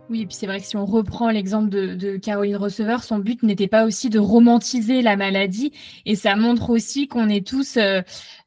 Oui, 0.10 0.22
et 0.22 0.26
puis 0.28 0.36
c'est 0.36 0.46
vrai 0.46 0.60
que 0.60 0.68
si 0.68 0.78
on 0.78 0.86
reprend 0.86 1.32
l'exemple 1.32 1.70
de, 1.70 2.18
Caroline 2.18 2.58
Receveur, 2.58 3.04
son 3.04 3.18
but 3.18 3.42
n'était 3.42 3.68
pas 3.68 3.86
aussi 3.86 4.10
de 4.10 4.20
romantiser 4.20 5.02
la 5.02 5.16
maladie, 5.16 5.72
et 6.06 6.16
ça 6.16 6.36
montre 6.36 6.70
aussi 6.70 7.08
qu'on 7.08 7.28
est 7.28 7.46
tous 7.46 7.78
euh, 7.78 8.02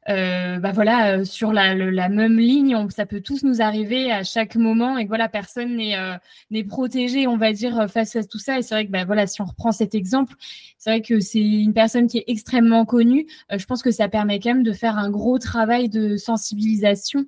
bah 0.09 0.71
voilà, 0.71 1.19
euh, 1.19 1.23
sur 1.23 1.53
la, 1.53 1.75
la, 1.75 2.09
même 2.09 2.39
ligne, 2.39 2.75
ça 2.89 3.05
peut 3.05 3.21
tous 3.21 3.43
nous 3.43 3.61
arriver 3.61 4.11
à 4.11 4.23
chaque 4.23 4.55
moment 4.55 4.97
et 4.97 5.03
que 5.03 5.09
voilà, 5.09 5.29
personne 5.29 5.75
n'est 5.75 5.97
euh, 5.97 6.15
n'est 6.49 6.63
protégé, 6.63 7.27
on 7.27 7.37
va 7.37 7.53
dire, 7.53 7.87
face 7.89 8.15
à 8.15 8.23
tout 8.23 8.39
ça. 8.39 8.57
Et 8.57 8.63
c'est 8.63 8.73
vrai 8.73 8.85
que 8.87 8.91
bah, 8.91 9.05
voilà, 9.05 9.27
si 9.27 9.41
on 9.41 9.45
reprend 9.45 9.71
cet 9.71 9.93
exemple, 9.93 10.33
c'est 10.79 10.89
vrai 10.89 11.01
que 11.01 11.19
c'est 11.19 11.41
une 11.41 11.73
personne 11.73 12.07
qui 12.07 12.17
est 12.17 12.23
extrêmement 12.27 12.85
connue. 12.85 13.27
je 13.55 13.63
pense 13.65 13.83
que 13.83 13.91
ça 13.91 14.09
permet 14.09 14.39
quand 14.39 14.55
même 14.55 14.63
de 14.63 14.73
faire 14.73 14.97
un 14.97 15.11
gros 15.11 15.37
travail 15.37 15.89
de 15.89 16.17
sensibilisation 16.17 17.25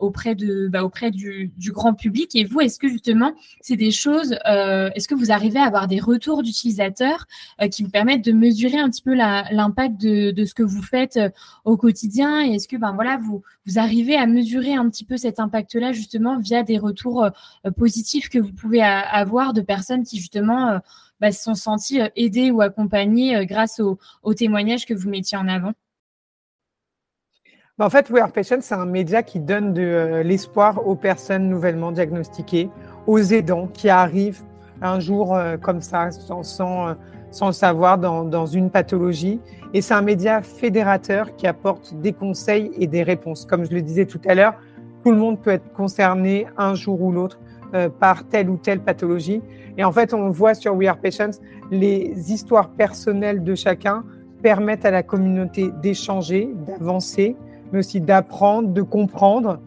auprès 0.00 0.34
de 0.34 0.68
bah, 0.68 0.84
auprès 0.84 1.10
du, 1.10 1.50
du, 1.56 1.72
grand 1.72 1.94
public. 1.94 2.36
Et 2.36 2.44
vous, 2.44 2.60
est-ce 2.60 2.78
que 2.78 2.88
justement 2.88 3.32
c'est 3.60 3.76
des 3.76 3.90
choses, 3.90 4.36
euh, 4.46 4.90
est-ce 4.94 5.08
que 5.08 5.14
vous 5.14 5.32
arrivez 5.32 5.58
à 5.58 5.64
avoir 5.64 5.88
des 5.88 6.00
retours 6.00 6.42
d'utilisateurs 6.42 7.26
euh, 7.62 7.68
qui 7.68 7.82
vous 7.82 7.90
permettent 7.90 8.24
de 8.24 8.32
mesurer 8.32 8.78
un 8.78 8.90
petit 8.90 9.02
peu 9.02 9.14
l'impact 9.14 10.00
de, 10.00 10.30
de, 10.30 10.44
ce 10.44 10.54
que 10.54 10.62
vous 10.62 10.82
faites 10.82 11.18
au 11.64 11.76
quotidien? 11.76 12.03
Et 12.04 12.54
est-ce 12.54 12.68
que 12.68 12.76
ben, 12.76 12.92
voilà, 12.92 13.16
vous, 13.16 13.42
vous 13.66 13.78
arrivez 13.78 14.16
à 14.16 14.26
mesurer 14.26 14.74
un 14.74 14.88
petit 14.88 15.04
peu 15.04 15.16
cet 15.16 15.40
impact-là 15.40 15.92
justement 15.92 16.38
via 16.38 16.62
des 16.62 16.78
retours 16.78 17.28
positifs 17.76 18.28
que 18.28 18.38
vous 18.38 18.52
pouvez 18.52 18.82
avoir 18.82 19.52
de 19.52 19.60
personnes 19.60 20.04
qui 20.04 20.18
justement 20.18 20.80
bah, 21.20 21.32
se 21.32 21.42
sont 21.42 21.54
senties 21.54 22.00
aidées 22.16 22.50
ou 22.50 22.60
accompagnées 22.60 23.46
grâce 23.46 23.80
aux, 23.80 24.34
témoignages 24.34 24.86
que 24.86 24.94
vous 24.94 25.08
mettiez 25.08 25.38
en 25.38 25.48
avant? 25.48 25.72
Bah, 27.76 27.86
en 27.86 27.90
fait, 27.90 28.08
We 28.08 28.22
Are 28.22 28.30
Patient, 28.30 28.58
c'est 28.60 28.76
un 28.76 28.86
média 28.86 29.24
qui 29.24 29.40
donne 29.40 29.72
de 29.72 29.82
euh, 29.82 30.22
l'espoir 30.22 30.86
aux 30.86 30.94
personnes 30.94 31.48
nouvellement 31.48 31.90
diagnostiquées, 31.90 32.70
aux 33.08 33.18
aidants 33.18 33.66
qui 33.66 33.88
arrivent 33.88 34.42
un 34.80 35.00
jour 35.00 35.34
euh, 35.34 35.56
comme 35.56 35.80
ça, 35.80 36.10
sans, 36.12 36.88
euh, 36.88 36.94
sans, 37.34 37.48
le 37.48 37.52
savoir, 37.52 37.98
dans, 37.98 38.46
une 38.46 38.70
pathologie. 38.70 39.40
Et 39.72 39.82
c'est 39.82 39.94
un 39.94 40.02
média 40.02 40.40
fédérateur 40.40 41.34
qui 41.36 41.46
apporte 41.46 41.94
des 42.00 42.12
conseils 42.12 42.70
et 42.78 42.86
des 42.86 43.02
réponses. 43.02 43.44
Comme 43.44 43.64
je 43.64 43.72
le 43.74 43.82
disais 43.82 44.06
tout 44.06 44.20
à 44.26 44.34
l'heure, 44.34 44.54
tout 45.04 45.10
le 45.10 45.18
monde 45.18 45.40
peut 45.40 45.50
être 45.50 45.72
concerné 45.72 46.46
un 46.56 46.74
jour 46.74 47.02
ou 47.02 47.12
l'autre 47.12 47.40
par 47.98 48.28
telle 48.28 48.48
ou 48.48 48.56
telle 48.56 48.80
pathologie. 48.80 49.42
Et 49.76 49.82
en 49.82 49.90
fait, 49.90 50.14
on 50.14 50.30
voit 50.30 50.54
sur 50.54 50.76
We 50.76 50.88
Are 50.88 50.96
Patients, 50.96 51.32
les 51.72 52.32
histoires 52.32 52.70
personnelles 52.70 53.42
de 53.42 53.56
chacun 53.56 54.04
permettent 54.42 54.84
à 54.84 54.92
la 54.92 55.02
communauté 55.02 55.70
d'échanger, 55.82 56.48
d'avancer, 56.66 57.34
mais 57.72 57.80
aussi 57.80 58.00
d'apprendre, 58.00 58.68
de 58.68 58.82
comprendre, 58.82 59.58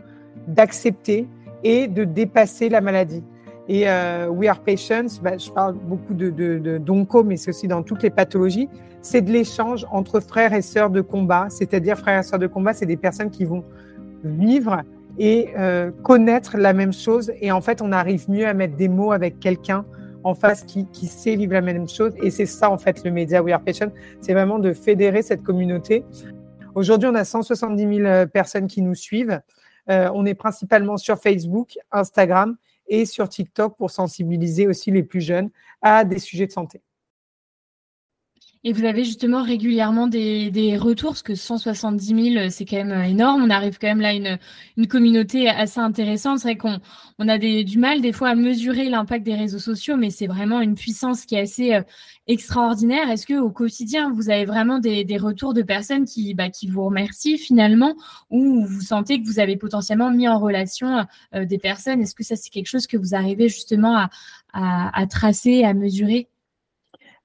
d'accepter 0.48 1.28
et 1.64 1.88
de 1.88 2.06
dépasser 2.06 2.70
la 2.70 2.80
maladie. 2.80 3.24
Et 3.70 3.90
euh, 3.90 4.30
We 4.30 4.50
Are 4.50 4.60
Patients, 4.60 5.20
bah, 5.22 5.38
je 5.38 5.52
parle 5.52 5.76
beaucoup 5.76 6.14
de, 6.14 6.30
de, 6.30 6.78
d'onco, 6.78 7.24
mais 7.24 7.36
c'est 7.36 7.50
aussi 7.50 7.68
dans 7.68 7.84
toutes 7.84 8.02
les 8.02 8.10
pathologies, 8.10 8.70
c'est 9.02 9.22
de 9.22 9.32
l'échange 9.32 9.86
entre 9.92 10.20
frères 10.22 10.54
et 10.54 10.62
sœurs 10.62 10.90
de 10.90 11.02
combat. 11.02 11.48
C'est-à-dire, 11.50 11.98
frères 11.98 12.20
et 12.20 12.24
sœurs 12.24 12.40
de 12.40 12.48
combat, 12.48 12.74
c'est 12.74 12.86
des 12.86 12.98
personnes 12.98 13.30
qui 13.30 13.44
vont 13.44 13.66
vivre 14.24 14.84
et 15.20 15.50
euh, 15.58 15.92
connaître 16.04 16.58
la 16.58 16.72
même 16.72 16.94
chose. 16.94 17.32
Et 17.42 17.52
en 17.52 17.60
fait, 17.60 17.82
on 17.82 17.92
arrive 17.92 18.30
mieux 18.30 18.48
à 18.48 18.54
mettre 18.54 18.78
des 18.78 18.88
mots 18.88 19.12
avec 19.12 19.40
quelqu'un 19.40 19.86
en 20.24 20.34
face 20.34 20.64
qui, 20.64 20.86
sait 21.08 21.36
vivre 21.36 21.54
la 21.54 21.62
même 21.62 21.90
chose. 21.90 22.14
Et 22.22 22.32
c'est 22.32 22.46
ça, 22.46 22.70
en 22.70 22.78
fait, 22.78 23.04
le 23.04 23.12
média 23.12 23.44
We 23.44 23.54
Are 23.54 23.62
Patients. 23.62 23.92
C'est 24.22 24.34
vraiment 24.34 24.60
de 24.60 24.72
fédérer 24.74 25.22
cette 25.22 25.44
communauté 25.44 26.06
Aujourd'hui, 26.76 27.10
on 27.12 27.16
a 27.16 27.24
170 27.26 27.98
000 27.98 28.08
euh, 28.08 28.26
personnes 28.28 28.68
qui 28.68 28.82
nous 28.82 28.96
suivent. 28.96 29.42
On 29.90 30.26
est 30.26 30.34
principalement 30.34 30.98
sur 30.98 31.18
Facebook, 31.18 31.78
Instagram 31.94 32.58
et 32.88 33.06
sur 33.06 33.30
TikTok 33.30 33.78
pour 33.78 33.92
sensibiliser 33.92 34.68
aussi 34.68 34.92
les 34.92 35.04
plus 35.04 35.22
jeunes 35.22 35.50
à 35.82 36.06
des 36.06 36.20
sujets 36.20 36.48
de 36.48 36.52
santé. 36.52 36.82
Et 38.68 38.74
vous 38.74 38.84
avez 38.84 39.06
justement 39.06 39.44
régulièrement 39.44 40.08
des, 40.08 40.52
des 40.52 40.76
retours, 40.76 41.12
parce 41.12 41.24
que 41.24 41.36
170 41.36 42.34
000, 42.34 42.50
c'est 42.50 42.66
quand 42.66 42.76
même 42.76 42.92
euh, 42.92 43.04
énorme. 43.04 43.42
On 43.42 43.50
arrive 43.50 43.78
quand 43.80 43.88
même 43.88 44.02
là 44.02 44.10
à 44.10 44.14
une, 44.14 44.38
une 44.76 44.88
communauté 44.88 45.48
assez 45.48 45.80
intéressante. 45.80 46.40
C'est 46.40 46.50
vrai 46.50 46.58
qu'on 46.58 46.78
on 47.18 47.30
a 47.30 47.38
des, 47.38 47.64
du 47.64 47.80
mal 47.80 48.02
des 48.02 48.12
fois 48.12 48.28
à 48.28 48.36
mesurer 48.36 48.90
l'impact 48.90 49.26
des 49.26 49.36
réseaux 49.36 49.60
sociaux, 49.60 49.96
mais 49.96 50.10
c'est 50.10 50.28
vraiment 50.28 50.60
une 50.60 50.76
puissance 50.76 51.24
qui 51.24 51.36
est 51.36 51.40
assez 51.40 51.76
euh, 51.76 51.82
extraordinaire. 52.28 53.10
Est-ce 53.10 53.26
que 53.26 53.40
au 53.40 53.52
quotidien, 53.52 54.12
vous 54.12 54.30
avez 54.30 54.44
vraiment 54.44 54.80
des, 54.80 55.06
des 55.06 55.18
retours 55.18 55.54
de 55.54 55.62
personnes 55.62 56.04
qui, 56.04 56.34
bah, 56.34 56.50
qui 56.50 56.68
vous 56.68 56.84
remercient 56.84 57.38
finalement, 57.38 57.96
ou 58.32 58.66
vous 58.66 58.82
sentez 58.82 59.22
que 59.22 59.26
vous 59.26 59.40
avez 59.40 59.56
potentiellement 59.56 60.12
mis 60.12 60.28
en 60.28 60.40
relation 60.40 61.06
euh, 61.36 61.46
des 61.46 61.58
personnes? 61.58 62.02
Est-ce 62.02 62.16
que 62.16 62.26
ça, 62.26 62.36
c'est 62.36 62.50
quelque 62.50 62.68
chose 62.68 62.86
que 62.86 62.98
vous 62.98 63.16
arrivez 63.16 63.48
justement 63.48 63.96
à, 63.96 64.10
à, 64.52 65.00
à 65.00 65.08
tracer, 65.08 65.64
à 65.64 65.74
mesurer? 65.74 66.28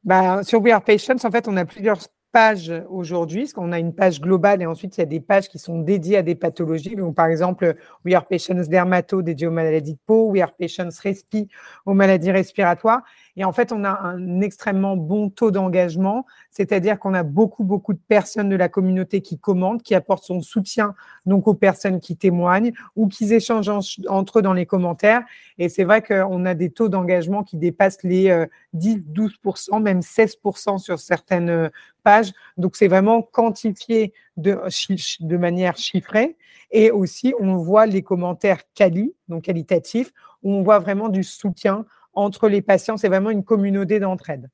Bah, 0.05 0.43
sur 0.43 0.61
We 0.61 0.73
Are 0.73 0.83
Patients, 0.83 1.25
en 1.25 1.31
fait, 1.31 1.49
on 1.49 1.57
a 1.57 1.65
plusieurs 1.65 1.99
pages 2.33 2.73
aujourd'hui, 2.89 3.43
parce 3.43 3.53
qu'on 3.53 3.73
a 3.73 3.79
une 3.79 3.95
page 3.95 4.21
globale 4.21 4.63
et 4.63 4.67
ensuite 4.67 4.97
il 4.97 5.01
y 5.01 5.03
a 5.03 5.07
des 5.07 5.21
pages 5.21 5.49
qui 5.49 5.59
sont 5.59 5.79
dédiées 5.79 6.17
à 6.17 6.23
des 6.23 6.35
pathologies. 6.35 6.97
Donc, 6.97 7.15
par 7.15 7.27
exemple, 7.27 7.77
We 8.05 8.15
Are 8.15 8.27
Patients 8.27 8.55
Dermato 8.69 9.21
dédié 9.23 9.47
aux 9.47 9.53
maladies 9.53 9.95
de 9.95 9.99
peau, 10.07 10.31
We 10.31 10.43
Are 10.43 10.53
Patients 10.53 10.89
Respi 11.03 11.49
aux 11.85 11.93
maladies 11.93 12.33
respiratoires. 12.33 13.03
Et 13.37 13.45
en 13.45 13.53
fait, 13.53 13.73
on 13.73 13.85
a 13.85 13.91
un 13.91 14.41
extrêmement 14.41 14.97
bon 14.97 15.31
taux 15.31 15.51
d'engagement, 15.51 16.27
c'est-à-dire 16.51 16.99
qu'on 16.99 17.15
a 17.15 17.23
beaucoup, 17.23 17.65
beaucoup 17.65 17.95
de 17.95 18.01
personnes 18.07 18.49
de 18.49 18.57
la 18.57 18.69
communauté 18.69 19.23
qui 19.23 19.39
commentent, 19.39 19.83
qui 19.83 19.95
apportent 19.95 20.25
son 20.25 20.43
soutien 20.43 20.95
donc 21.25 21.49
aux 21.49 21.55
personnes 21.55 22.01
qui 22.01 22.17
témoignent 22.17 22.73
ou 22.95 23.09
qui 23.09 23.33
échangent 23.33 23.71
entre 24.09 24.39
eux 24.39 24.43
dans 24.43 24.53
les 24.53 24.67
commentaires. 24.67 25.23
Et 25.59 25.69
c'est 25.69 25.85
vrai 25.85 26.03
qu'on 26.03 26.45
a 26.45 26.55
des 26.55 26.71
taux 26.71 26.89
d'engagement 26.89 27.43
qui 27.43 27.57
dépassent 27.57 28.03
les 28.03 28.47
10, 28.75 28.97
euh, 28.97 29.01
12%, 29.13 29.81
même 29.81 30.01
16% 30.01 30.79
sur 30.79 30.99
certaines 30.99 31.51
euh, 31.51 31.69
pages. 32.03 32.33
Donc, 32.59 32.77
c'est 32.77 32.89
vraiment 32.89 33.23
quantifié 33.23 34.13
de, 34.37 35.37
manière 35.37 35.77
chiffrée. 35.77 36.37
Et 36.71 36.91
aussi, 36.91 37.35
on 37.39 37.57
voit 37.57 37.87
les 37.87 38.03
commentaires 38.03 38.61
quali, 38.75 39.15
donc 39.29 39.45
qualitatifs, 39.45 40.13
où 40.43 40.53
on 40.53 40.63
voit 40.63 40.79
vraiment 40.79 41.09
du 41.09 41.23
soutien 41.23 41.85
entre 42.15 42.49
les 42.49 42.63
patients. 42.63 42.97
C'est 42.97 43.09
vraiment 43.09 43.31
une 43.31 43.45
communauté 43.45 44.01
d'entraide. 44.01 44.49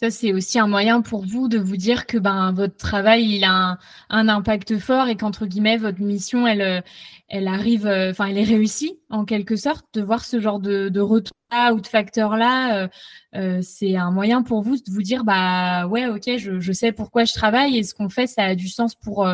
Ça, 0.00 0.12
c'est 0.12 0.32
aussi 0.32 0.60
un 0.60 0.68
moyen 0.68 1.02
pour 1.02 1.26
vous 1.26 1.48
de 1.48 1.58
vous 1.58 1.76
dire 1.76 2.06
que 2.06 2.18
ben, 2.18 2.52
votre 2.52 2.76
travail, 2.76 3.24
il 3.34 3.42
a 3.42 3.78
un, 4.10 4.28
impact 4.28 4.78
fort 4.78 5.08
et 5.08 5.16
qu'entre 5.16 5.44
guillemets, 5.44 5.76
votre 5.76 6.00
mission, 6.00 6.46
elle, 6.46 6.60
euh, 6.62 6.80
elle 7.26 7.48
arrive, 7.48 7.84
euh, 7.84 8.12
enfin, 8.12 8.26
elle 8.26 8.38
est 8.38 8.44
réussie 8.44 9.00
en 9.10 9.24
quelque 9.24 9.56
sorte. 9.56 9.86
De 9.94 10.00
voir 10.00 10.24
ce 10.24 10.38
genre 10.38 10.60
de, 10.60 11.00
retour-là 11.00 11.74
ou 11.74 11.80
de 11.80 11.86
facteur-là, 11.88 12.88
euh, 13.34 13.58
c'est 13.60 13.96
un 13.96 14.12
moyen 14.12 14.44
pour 14.44 14.62
vous 14.62 14.76
de 14.76 14.88
vous 14.88 15.02
dire, 15.02 15.24
bah 15.24 15.88
ouais, 15.88 16.06
ok, 16.06 16.36
je, 16.36 16.60
je 16.60 16.72
sais 16.72 16.92
pourquoi 16.92 17.24
je 17.24 17.34
travaille 17.34 17.76
et 17.76 17.82
ce 17.82 17.92
qu'on 17.92 18.08
fait, 18.08 18.28
ça 18.28 18.44
a 18.44 18.54
du 18.54 18.68
sens 18.68 18.94
pour, 18.94 19.28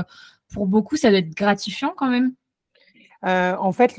pour 0.50 0.66
beaucoup. 0.66 0.96
Ça 0.96 1.10
doit 1.10 1.18
être 1.18 1.36
gratifiant 1.36 1.92
quand 1.94 2.08
même. 2.08 2.32
Euh, 3.24 3.56
en 3.58 3.72
fait, 3.72 3.92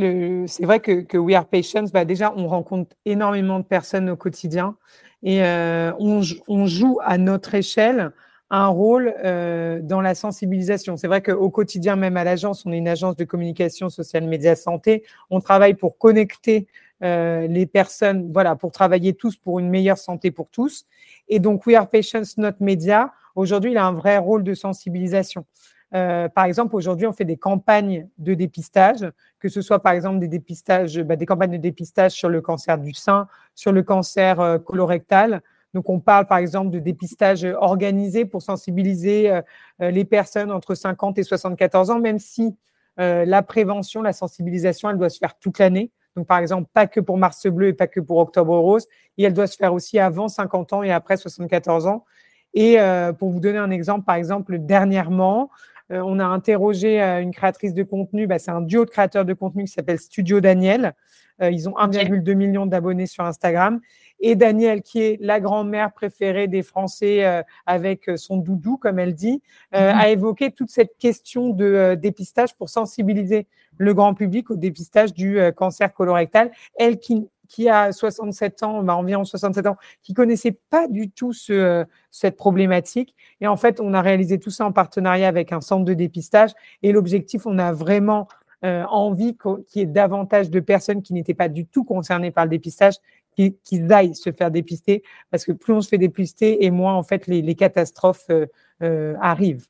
c'est 0.47 0.65
vrai 0.65 0.79
que, 0.79 1.17
We 1.17 1.35
Are 1.35 1.45
Patients, 1.45 1.85
bah 1.91 2.05
déjà, 2.05 2.33
on 2.35 2.47
rencontre 2.47 2.95
énormément 3.05 3.59
de 3.59 3.65
personnes 3.65 4.09
au 4.09 4.15
quotidien 4.15 4.75
et 5.23 5.43
euh, 5.43 5.91
on, 5.97 6.67
joue 6.67 6.99
à 7.03 7.17
notre 7.17 7.55
échelle 7.55 8.11
un 8.51 8.67
rôle 8.67 9.13
euh, 9.23 9.79
dans 9.81 10.01
la 10.01 10.13
sensibilisation. 10.13 10.97
C'est 10.97 11.07
vrai 11.07 11.23
qu'au 11.23 11.49
quotidien, 11.49 11.95
même 11.95 12.17
à 12.17 12.23
l'agence, 12.23 12.65
on 12.65 12.71
est 12.71 12.77
une 12.77 12.87
agence 12.87 13.15
de 13.15 13.23
communication 13.23 13.89
sociale 13.89 14.25
média 14.25 14.55
santé. 14.55 15.03
On 15.31 15.41
travaille 15.41 15.73
pour 15.73 15.97
connecter 15.97 16.67
les 17.01 17.69
personnes, 17.71 18.31
voilà, 18.31 18.55
pour 18.55 18.71
travailler 18.71 19.13
tous 19.13 19.35
pour 19.35 19.59
une 19.59 19.69
meilleure 19.69 19.97
santé 19.97 20.31
pour 20.31 20.49
tous. 20.49 20.85
Et 21.27 21.39
donc, 21.39 21.67
We 21.67 21.75
Are 21.75 21.87
Patients, 21.87 22.23
notre 22.37 22.63
média, 22.63 23.11
aujourd'hui, 23.35 23.71
il 23.71 23.77
a 23.77 23.85
un 23.85 23.91
vrai 23.91 24.17
rôle 24.17 24.43
de 24.43 24.55
sensibilisation. 24.55 25.45
Euh, 25.95 26.27
par 26.27 26.45
exemple, 26.45 26.75
aujourd'hui, 26.75 27.07
on 27.07 27.13
fait 27.13 27.25
des 27.25 27.37
campagnes 27.37 28.07
de 28.17 28.33
dépistage, 28.33 29.09
que 29.39 29.47
ce 29.47 29.61
soit 29.61 29.81
par 29.81 29.93
exemple 29.93 30.19
des 30.19 30.27
dépistages, 30.27 31.01
bah, 31.01 31.15
des 31.15 31.25
campagnes 31.25 31.51
de 31.51 31.57
dépistage 31.57 32.11
sur 32.11 32.27
le 32.27 32.41
cancer 32.41 32.77
du 32.77 32.93
sein, 32.93 33.27
sur 33.53 33.71
le 33.71 33.81
cancer 33.81 34.39
euh, 34.41 34.57
colorectal. 34.57 35.41
Donc, 35.73 35.89
on 35.89 35.99
parle 35.99 36.25
par 36.25 36.37
exemple 36.37 36.69
de 36.71 36.79
dépistage 36.79 37.45
organisé 37.59 38.25
pour 38.25 38.41
sensibiliser 38.41 39.31
euh, 39.31 39.91
les 39.91 40.03
personnes 40.03 40.51
entre 40.51 40.75
50 40.75 41.17
et 41.17 41.23
74 41.23 41.89
ans, 41.91 41.99
même 41.99 42.19
si 42.19 42.55
la 42.97 43.41
prévention, 43.41 44.01
la 44.01 44.13
sensibilisation, 44.13 44.89
elle 44.89 44.97
doit 44.97 45.09
se 45.09 45.17
faire 45.17 45.37
toute 45.37 45.59
l'année. 45.59 45.91
Donc, 46.15 46.27
par 46.27 46.37
exemple, 46.37 46.69
pas 46.73 46.87
que 46.87 47.01
pour 47.01 47.17
Mars 47.17 47.45
bleu 47.47 47.67
et 47.67 47.73
pas 47.73 47.87
que 47.87 47.99
pour 47.99 48.19
Octobre 48.19 48.57
rose, 48.57 48.87
et 49.17 49.23
elle 49.23 49.33
doit 49.33 49.47
se 49.47 49.57
faire 49.57 49.73
aussi 49.73 49.99
avant 49.99 50.29
50 50.29 50.71
ans 50.71 50.81
et 50.81 50.93
après 50.93 51.17
74 51.17 51.87
ans. 51.87 52.05
Et 52.53 52.77
pour 53.19 53.31
vous 53.31 53.41
donner 53.41 53.57
un 53.57 53.69
exemple, 53.69 54.05
par 54.05 54.15
exemple, 54.15 54.59
dernièrement, 54.59 55.49
euh, 55.91 56.01
on 56.03 56.19
a 56.19 56.25
interrogé 56.25 57.01
euh, 57.01 57.21
une 57.21 57.31
créatrice 57.31 57.73
de 57.73 57.83
contenu, 57.83 58.27
bah, 58.27 58.39
c'est 58.39 58.51
un 58.51 58.61
duo 58.61 58.85
de 58.85 58.89
créateurs 58.89 59.25
de 59.25 59.33
contenu 59.33 59.65
qui 59.65 59.71
s'appelle 59.71 59.99
Studio 59.99 60.41
Daniel. 60.41 60.93
Euh, 61.41 61.51
ils 61.51 61.69
ont 61.69 61.73
1,2 61.73 62.33
million 62.33 62.65
d'abonnés 62.65 63.05
sur 63.05 63.23
Instagram. 63.23 63.79
Et 64.19 64.35
Daniel, 64.35 64.81
qui 64.81 65.01
est 65.01 65.17
la 65.21 65.39
grand-mère 65.39 65.91
préférée 65.91 66.47
des 66.47 66.63
Français 66.63 67.43
avec 67.65 68.09
son 68.15 68.37
doudou, 68.37 68.77
comme 68.77 68.97
elle 68.97 69.13
dit, 69.13 69.43
mhm. 69.73 69.79
a 69.79 70.07
évoqué 70.07 70.51
toute 70.51 70.69
cette 70.69 70.97
question 70.97 71.49
de 71.49 71.97
dépistage 72.01 72.55
pour 72.55 72.69
sensibiliser 72.69 73.45
le 73.77 73.93
grand 73.93 74.13
public 74.13 74.49
au 74.51 74.55
dépistage 74.55 75.13
du 75.13 75.37
cancer 75.57 75.93
colorectal. 75.93 76.51
Elle 76.77 76.97
qui 76.97 77.27
qui 77.47 77.69
a 77.69 77.91
67 77.91 78.63
ans, 78.63 78.83
bah, 78.83 78.95
environ 78.95 79.23
67 79.23 79.67
ans, 79.67 79.77
qui 80.01 80.13
connaissait 80.13 80.57
pas 80.69 80.87
du 80.87 81.09
tout 81.09 81.33
ce, 81.33 81.85
cette 82.11 82.37
problématique. 82.37 83.15
Et 83.41 83.47
en 83.47 83.57
fait, 83.57 83.79
on 83.79 83.93
a 83.93 84.01
réalisé 84.01 84.39
tout 84.39 84.51
ça 84.51 84.65
en 84.65 84.71
partenariat 84.71 85.27
avec 85.27 85.51
un 85.51 85.61
centre 85.61 85.85
de 85.85 85.93
dépistage. 85.93 86.51
Et 86.83 86.91
l'objectif, 86.91 87.45
on 87.45 87.57
a 87.57 87.71
vraiment 87.71 88.27
euh, 88.63 88.83
envie 88.85 89.37
qu'il 89.37 89.81
y 89.81 89.83
ait 89.83 89.85
davantage 89.85 90.49
de 90.49 90.59
personnes 90.59 91.03
qui 91.03 91.13
n'étaient 91.13 91.33
pas 91.33 91.49
du 91.49 91.65
tout 91.65 91.83
concernées 91.83 92.31
par 92.31 92.45
le 92.45 92.49
dépistage, 92.49 92.95
qui, 93.35 93.57
qui 93.63 93.81
aillent 93.91 94.15
se 94.15 94.31
faire 94.31 94.49
dépister, 94.49 95.03
parce 95.29 95.45
que 95.45 95.51
plus 95.51 95.73
on 95.73 95.81
se 95.81 95.89
fait 95.89 95.97
dépister, 95.97 96.65
et 96.65 96.71
moins 96.71 96.95
en 96.95 97.03
fait 97.03 97.27
les, 97.27 97.41
les 97.41 97.55
catastrophes 97.55 98.25
euh, 98.29 98.47
euh, 98.81 99.15
arrivent. 99.21 99.67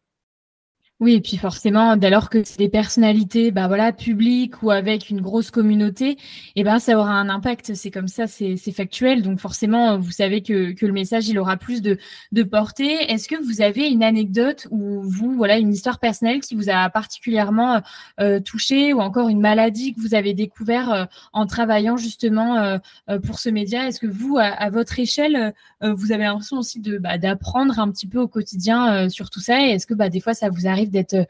Oui, 1.01 1.15
et 1.15 1.19
puis 1.19 1.35
forcément, 1.35 1.97
dès 1.97 2.09
lors 2.09 2.29
que 2.29 2.41
c'est 2.45 2.57
des 2.57 2.69
personnalités, 2.69 3.51
bah 3.51 3.67
voilà, 3.67 3.91
publiques 3.91 4.63
ou 4.63 4.71
avec 4.71 5.09
une 5.09 5.19
grosse 5.19 5.51
communauté, 5.51 6.11
et 6.11 6.17
eh 6.55 6.63
ben 6.63 6.79
ça 6.79 6.97
aura 6.97 7.11
un 7.11 7.27
impact. 7.27 7.73
C'est 7.75 7.91
comme 7.91 8.07
ça, 8.07 8.27
c'est 8.27 8.55
factuel. 8.71 9.21
Donc 9.21 9.41
forcément, 9.41 9.99
vous 9.99 10.11
savez 10.11 10.41
que, 10.41 10.71
que 10.71 10.85
le 10.85 10.93
message 10.93 11.27
il 11.27 11.37
aura 11.37 11.57
plus 11.57 11.81
de, 11.81 11.97
de 12.31 12.43
portée. 12.43 13.11
Est-ce 13.11 13.27
que 13.27 13.35
vous 13.35 13.61
avez 13.61 13.89
une 13.89 14.03
anecdote 14.03 14.69
ou 14.71 15.01
vous, 15.01 15.35
voilà, 15.35 15.57
une 15.57 15.73
histoire 15.73 15.99
personnelle 15.99 16.39
qui 16.39 16.55
vous 16.55 16.69
a 16.69 16.89
particulièrement 16.89 17.81
euh, 18.21 18.39
touché 18.39 18.93
ou 18.93 19.01
encore 19.01 19.27
une 19.27 19.41
maladie 19.41 19.93
que 19.93 19.99
vous 19.99 20.15
avez 20.15 20.33
découvert 20.33 20.93
euh, 20.93 21.05
en 21.33 21.45
travaillant 21.45 21.97
justement 21.97 22.55
euh, 22.57 23.19
pour 23.19 23.39
ce 23.39 23.49
média? 23.49 23.85
Est-ce 23.85 23.99
que 23.99 24.07
vous, 24.07 24.37
à, 24.39 24.69
votre 24.69 24.97
échelle, 24.97 25.53
vous 25.81 26.13
avez 26.13 26.23
l'impression 26.23 26.57
aussi 26.57 26.79
de 26.79 26.97
bah, 26.97 27.17
d'apprendre 27.17 27.79
un 27.79 27.91
petit 27.91 28.07
peu 28.07 28.19
au 28.19 28.29
quotidien 28.29 29.09
sur 29.09 29.29
tout 29.29 29.41
ça? 29.41 29.61
Et 29.61 29.71
est-ce 29.71 29.85
que 29.85 29.93
bah, 29.93 30.07
des 30.07 30.21
fois 30.21 30.33
ça 30.33 30.49
vous 30.49 30.67
arrive 30.67 30.84
d'être 30.91 31.13
euh, 31.13 31.25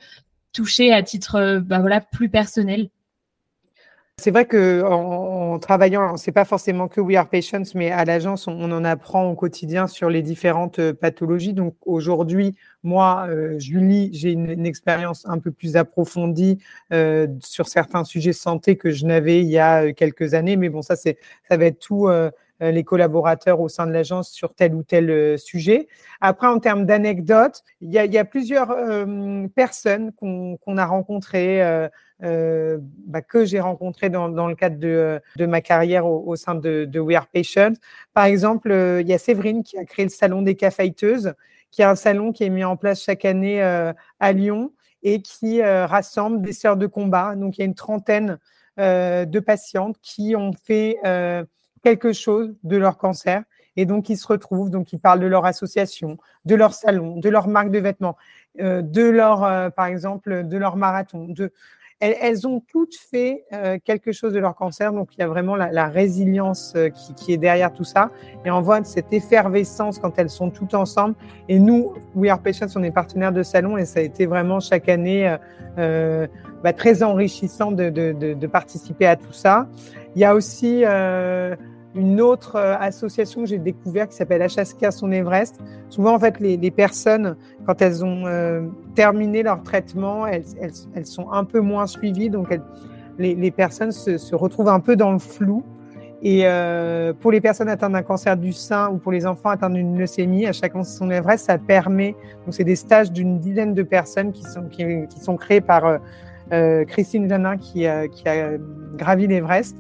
touché 0.54 0.94
à 0.94 1.04
titre 1.04 1.36
euh, 1.36 1.60
bah 1.60 1.80
voilà, 1.80 2.02
plus 2.02 2.30
personnel 2.30 2.90
c'est 4.18 4.32
vrai 4.32 4.46
que 4.46 4.82
en, 4.82 5.60
travaillant, 5.60 6.16
c'est 6.16 6.32
pas 6.32 6.46
forcément 6.46 6.88
que 6.88 7.02
We 7.02 7.18
Are 7.18 7.28
Patients, 7.28 7.64
mais 7.76 7.92
à 7.92 8.06
l'agence, 8.06 8.48
on, 8.48 8.72
en 8.72 8.86
apprend 8.86 9.30
au 9.30 9.36
quotidien 9.36 9.88
sur 9.88 10.10
les 10.10 10.22
différentes 10.22 10.80
euh, 10.80 10.94
pathologies. 10.94 11.52
Donc 11.52 11.76
aujourd'hui, 11.86 12.56
moi, 12.82 13.28
Julie, 13.58 14.12
j'ai 14.14 14.32
une, 14.32 14.66
expérience 14.66 15.26
un 15.28 15.38
peu 15.38 15.52
plus 15.52 15.76
approfondie 15.76 16.60
sur 17.42 17.68
certains 17.68 18.06
sujets 18.06 18.32
santé 18.32 18.78
que 18.78 18.90
je 18.90 19.06
n'avais 19.06 19.42
il 19.42 19.50
y 19.50 19.58
a 19.58 19.92
quelques 19.92 20.34
années. 20.34 20.56
Mais 20.56 20.70
bon, 20.70 20.82
ça, 20.82 20.96
c'est, 20.96 21.18
ça 21.50 21.58
va 21.58 21.66
être 21.66 21.80
tout 21.80 22.08
les 22.62 22.84
collaborateurs 22.84 23.60
au 23.60 23.68
sein 23.68 23.86
de 23.86 23.92
l'agence 23.92 24.30
sur 24.30 24.54
tel 24.54 24.74
ou 24.76 24.84
tel 24.84 25.10
euh, 25.10 25.38
sujet. 25.38 25.88
Après, 26.22 26.48
en 26.48 26.60
termes 26.60 26.86
d'anecdotes, 26.86 27.64
il 27.82 27.92
y, 27.92 28.18
a, 28.18 28.26
plusieurs 28.26 28.72
euh, 28.72 29.48
personnes 29.56 30.12
qu'on 30.14 30.78
a 30.78 30.86
rencontrées, 30.86 31.62
bah, 32.22 33.22
que 33.22 33.46
j'ai 33.46 33.60
rencontrées 33.60 34.10
dans, 34.10 34.48
le 34.48 34.56
cadre 34.56 34.78
de, 34.78 35.46
ma 35.46 35.62
carrière 35.62 36.06
au, 36.06 36.36
sein 36.36 36.56
de, 36.56 37.00
We 37.00 37.18
Are 37.18 37.28
Patients. 37.28 37.74
Par 38.14 38.26
exemple, 38.26 38.72
il 39.02 39.08
y 39.08 39.14
a 39.14 39.18
Séverine 39.18 39.64
qui 39.64 39.78
a 39.78 39.86
créé 39.86 40.06
le 40.06 40.10
salon 40.10 40.42
des 40.42 40.56
cafeteuses, 40.56 41.34
qui 41.72 41.82
est 41.82 41.86
un 41.86 41.96
salon 41.96 42.32
qui 42.32 42.46
est 42.46 42.50
mis 42.50 42.64
en 42.64 42.78
place 42.78 43.04
chaque 43.04 43.26
année 43.26 43.62
à 43.62 44.32
Lyon 44.32 44.72
et 45.04 45.22
qui 45.22 45.62
rassemble 45.62 46.42
des 46.42 46.54
sœurs 46.54 46.78
de 46.78 46.88
combat. 46.88 47.36
Donc, 47.36 47.58
il 47.58 47.62
y 47.62 47.64
a 47.64 47.68
une 47.68 47.76
trentaine 47.76 48.40
de 48.78 49.40
patientes 49.40 49.98
qui 50.02 50.36
ont 50.36 50.54
fait 50.54 50.98
quelque 51.86 52.14
chose 52.14 52.56
de 52.64 52.78
leur 52.78 52.98
cancer. 52.98 53.44
Et 53.78 53.86
donc, 53.86 54.10
ils 54.10 54.18
se 54.18 54.26
retrouvent, 54.26 54.72
donc 54.72 54.92
ils 54.92 55.00
parlent 55.00 55.20
de 55.20 55.28
leur 55.28 55.46
association, 55.46 56.18
de 56.46 56.56
leur 56.56 56.74
salon, 56.74 57.20
de 57.20 57.30
leur 57.30 57.48
marque 57.48 57.70
de 57.70 57.78
vêtements, 57.78 58.18
euh, 58.60 58.82
de 58.82 59.04
leur, 59.04 59.44
euh, 59.44 59.70
par 59.70 59.86
exemple, 59.86 60.48
de 60.48 60.58
leur 60.58 60.78
marathon. 60.78 61.28
Elles, 62.00 62.48
ont 62.48 62.60
toutes 62.60 62.96
fait 62.96 63.46
euh, 63.54 63.78
quelque 63.84 64.12
chose 64.12 64.34
de 64.34 64.40
leur 64.40 64.56
cancer. 64.56 64.94
Donc, 64.94 65.16
il 65.16 65.20
y 65.20 65.24
a 65.24 65.28
vraiment 65.28 65.56
la, 65.56 65.88
résilience 65.88 66.74
qui, 66.96 67.14
qui, 67.14 67.34
est 67.34 67.38
derrière 67.38 67.72
tout 67.72 67.84
ça. 67.84 68.10
Et 68.46 68.52
on 68.52 68.62
voit 68.62 68.84
cette 68.84 69.14
effervescence 69.14 70.00
quand 70.00 70.18
elles 70.18 70.32
sont 70.32 70.50
toutes 70.50 70.74
ensemble. 70.74 71.14
Et 71.50 71.60
nous, 71.60 71.94
We 72.16 72.32
Are 72.32 72.42
Patients, 72.42 72.68
on 72.76 72.84
est 72.84 72.92
partenaires 72.92 73.32
de 73.32 73.44
salon 73.44 73.78
et 73.78 73.86
ça 73.86 74.00
a 74.00 74.04
été 74.04 74.26
vraiment 74.26 74.60
chaque 74.60 74.90
année 74.90 75.36
bah, 75.78 76.74
très 76.74 77.02
enrichissant 77.04 77.72
de, 77.72 77.90
de, 77.90 78.12
de, 78.12 78.34
de, 78.34 78.48
participer 78.48 79.06
à 79.06 79.16
tout 79.16 79.34
ça. 79.34 79.68
Il 80.16 80.22
y 80.22 80.26
a 80.26 80.36
aussi 80.36 80.84
une 81.96 82.20
autre 82.20 82.58
euh, 82.58 82.76
association 82.78 83.42
que 83.42 83.48
j'ai 83.48 83.58
découvert 83.58 84.08
qui 84.08 84.16
s'appelle 84.16 84.46
HSK 84.46 84.92
Son 84.92 85.12
Everest. 85.12 85.60
Souvent, 85.90 86.16
en 86.16 86.20
fait, 86.20 86.40
les, 86.40 86.72
personnes, 86.72 87.38
quand 87.66 87.82
elles 87.82 88.04
ont 88.04 88.26
euh, 88.26 88.68
terminé 88.96 89.44
leur 89.44 89.64
traitement, 89.64 90.28
elles, 90.28 90.44
elles, 90.62 90.74
elles, 90.94 91.06
sont 91.06 91.32
un 91.32 91.46
peu 91.46 91.62
moins 91.62 91.88
suivies. 91.88 92.30
Donc, 92.30 92.50
les, 93.18 93.34
les, 93.34 93.52
personnes 93.52 93.92
se, 93.92 94.18
se, 94.18 94.36
retrouvent 94.36 94.68
un 94.68 94.82
peu 94.82 94.96
dans 94.96 95.14
le 95.14 95.20
flou. 95.20 95.64
Et 96.22 96.42
euh, 96.44 97.14
pour 97.14 97.32
les 97.32 97.40
personnes 97.40 97.70
atteintes 97.70 97.94
d'un 97.94 98.02
cancer 98.02 98.36
du 98.36 98.52
sein 98.52 98.90
ou 98.90 98.98
pour 98.98 99.12
les 99.12 99.26
enfants 99.26 99.50
atteints 99.50 99.70
d'une 99.70 99.98
leucémie, 99.98 100.48
à 100.48 100.54
chacun 100.54 100.84
son 100.84 101.10
Everest, 101.10 101.46
ça 101.46 101.58
permet. 101.58 102.16
Donc, 102.46 102.54
c'est 102.54 102.64
des 102.64 102.76
stages 102.76 103.12
d'une 103.12 103.40
dizaine 103.40 103.74
de 103.74 103.84
personnes 103.84 104.34
qui 104.34 104.44
sont, 104.44 104.64
qui, 104.64 104.84
sont 105.22 105.38
créés 105.38 105.62
par 105.62 106.00
Christine 106.88 107.28
Janin 107.30 107.58
qui, 107.58 107.86
qui 108.12 108.30
a 108.30 108.58
gravi 108.98 109.28
l'Everest 109.28 109.76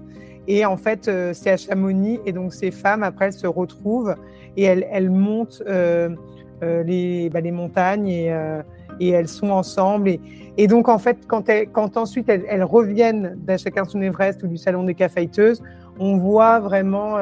et 0.47 0.65
en 0.65 0.77
fait, 0.77 1.07
euh, 1.07 1.33
c'est 1.33 1.51
à 1.51 1.57
Chamonix. 1.57 2.19
Et 2.25 2.31
donc, 2.31 2.53
ces 2.53 2.71
femmes, 2.71 3.03
après, 3.03 3.25
elles 3.25 3.33
se 3.33 3.47
retrouvent 3.47 4.15
et 4.57 4.63
elles, 4.63 5.09
montent 5.09 5.63
euh, 5.67 6.09
euh, 6.63 6.83
les, 6.83 7.29
bah, 7.29 7.41
les 7.41 7.51
montagnes 7.51 8.07
et, 8.07 9.09
elles 9.09 9.27
sont 9.27 9.49
ensemble. 9.49 10.11
Et, 10.57 10.67
donc, 10.67 10.87
en 10.87 10.99
fait, 10.99 11.17
quand, 11.27 11.97
ensuite 11.97 12.29
elles, 12.29 12.45
elles 12.47 12.63
reviennent 12.63 13.35
d'un 13.37 13.57
chacun 13.57 13.85
son 13.85 14.01
Everest 14.01 14.43
ou 14.43 14.47
du 14.47 14.57
salon 14.57 14.83
des 14.83 14.95
cafeteuses, 14.95 15.61
on 15.99 16.17
voit 16.17 16.59
vraiment 16.59 17.17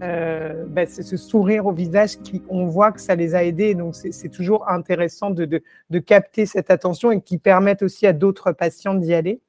bah, 0.00 0.86
ce 0.86 1.16
sourire 1.16 1.66
au 1.66 1.72
visage 1.72 2.18
qui, 2.18 2.42
on 2.48 2.66
voit 2.66 2.92
que 2.92 3.00
ça 3.00 3.16
les 3.16 3.34
a 3.34 3.42
aidés. 3.42 3.74
Donc, 3.74 3.96
c'est 3.96 4.28
toujours 4.28 4.68
intéressant 4.70 5.30
de, 5.30 5.46
de, 5.90 5.98
capter 5.98 6.46
cette 6.46 6.70
attention 6.70 7.10
et 7.10 7.20
qui 7.20 7.38
permettent 7.38 7.82
aussi 7.82 8.06
à 8.06 8.12
d'autres 8.12 8.52
patients 8.52 8.94
d'y 8.94 9.14
aller. 9.14 9.40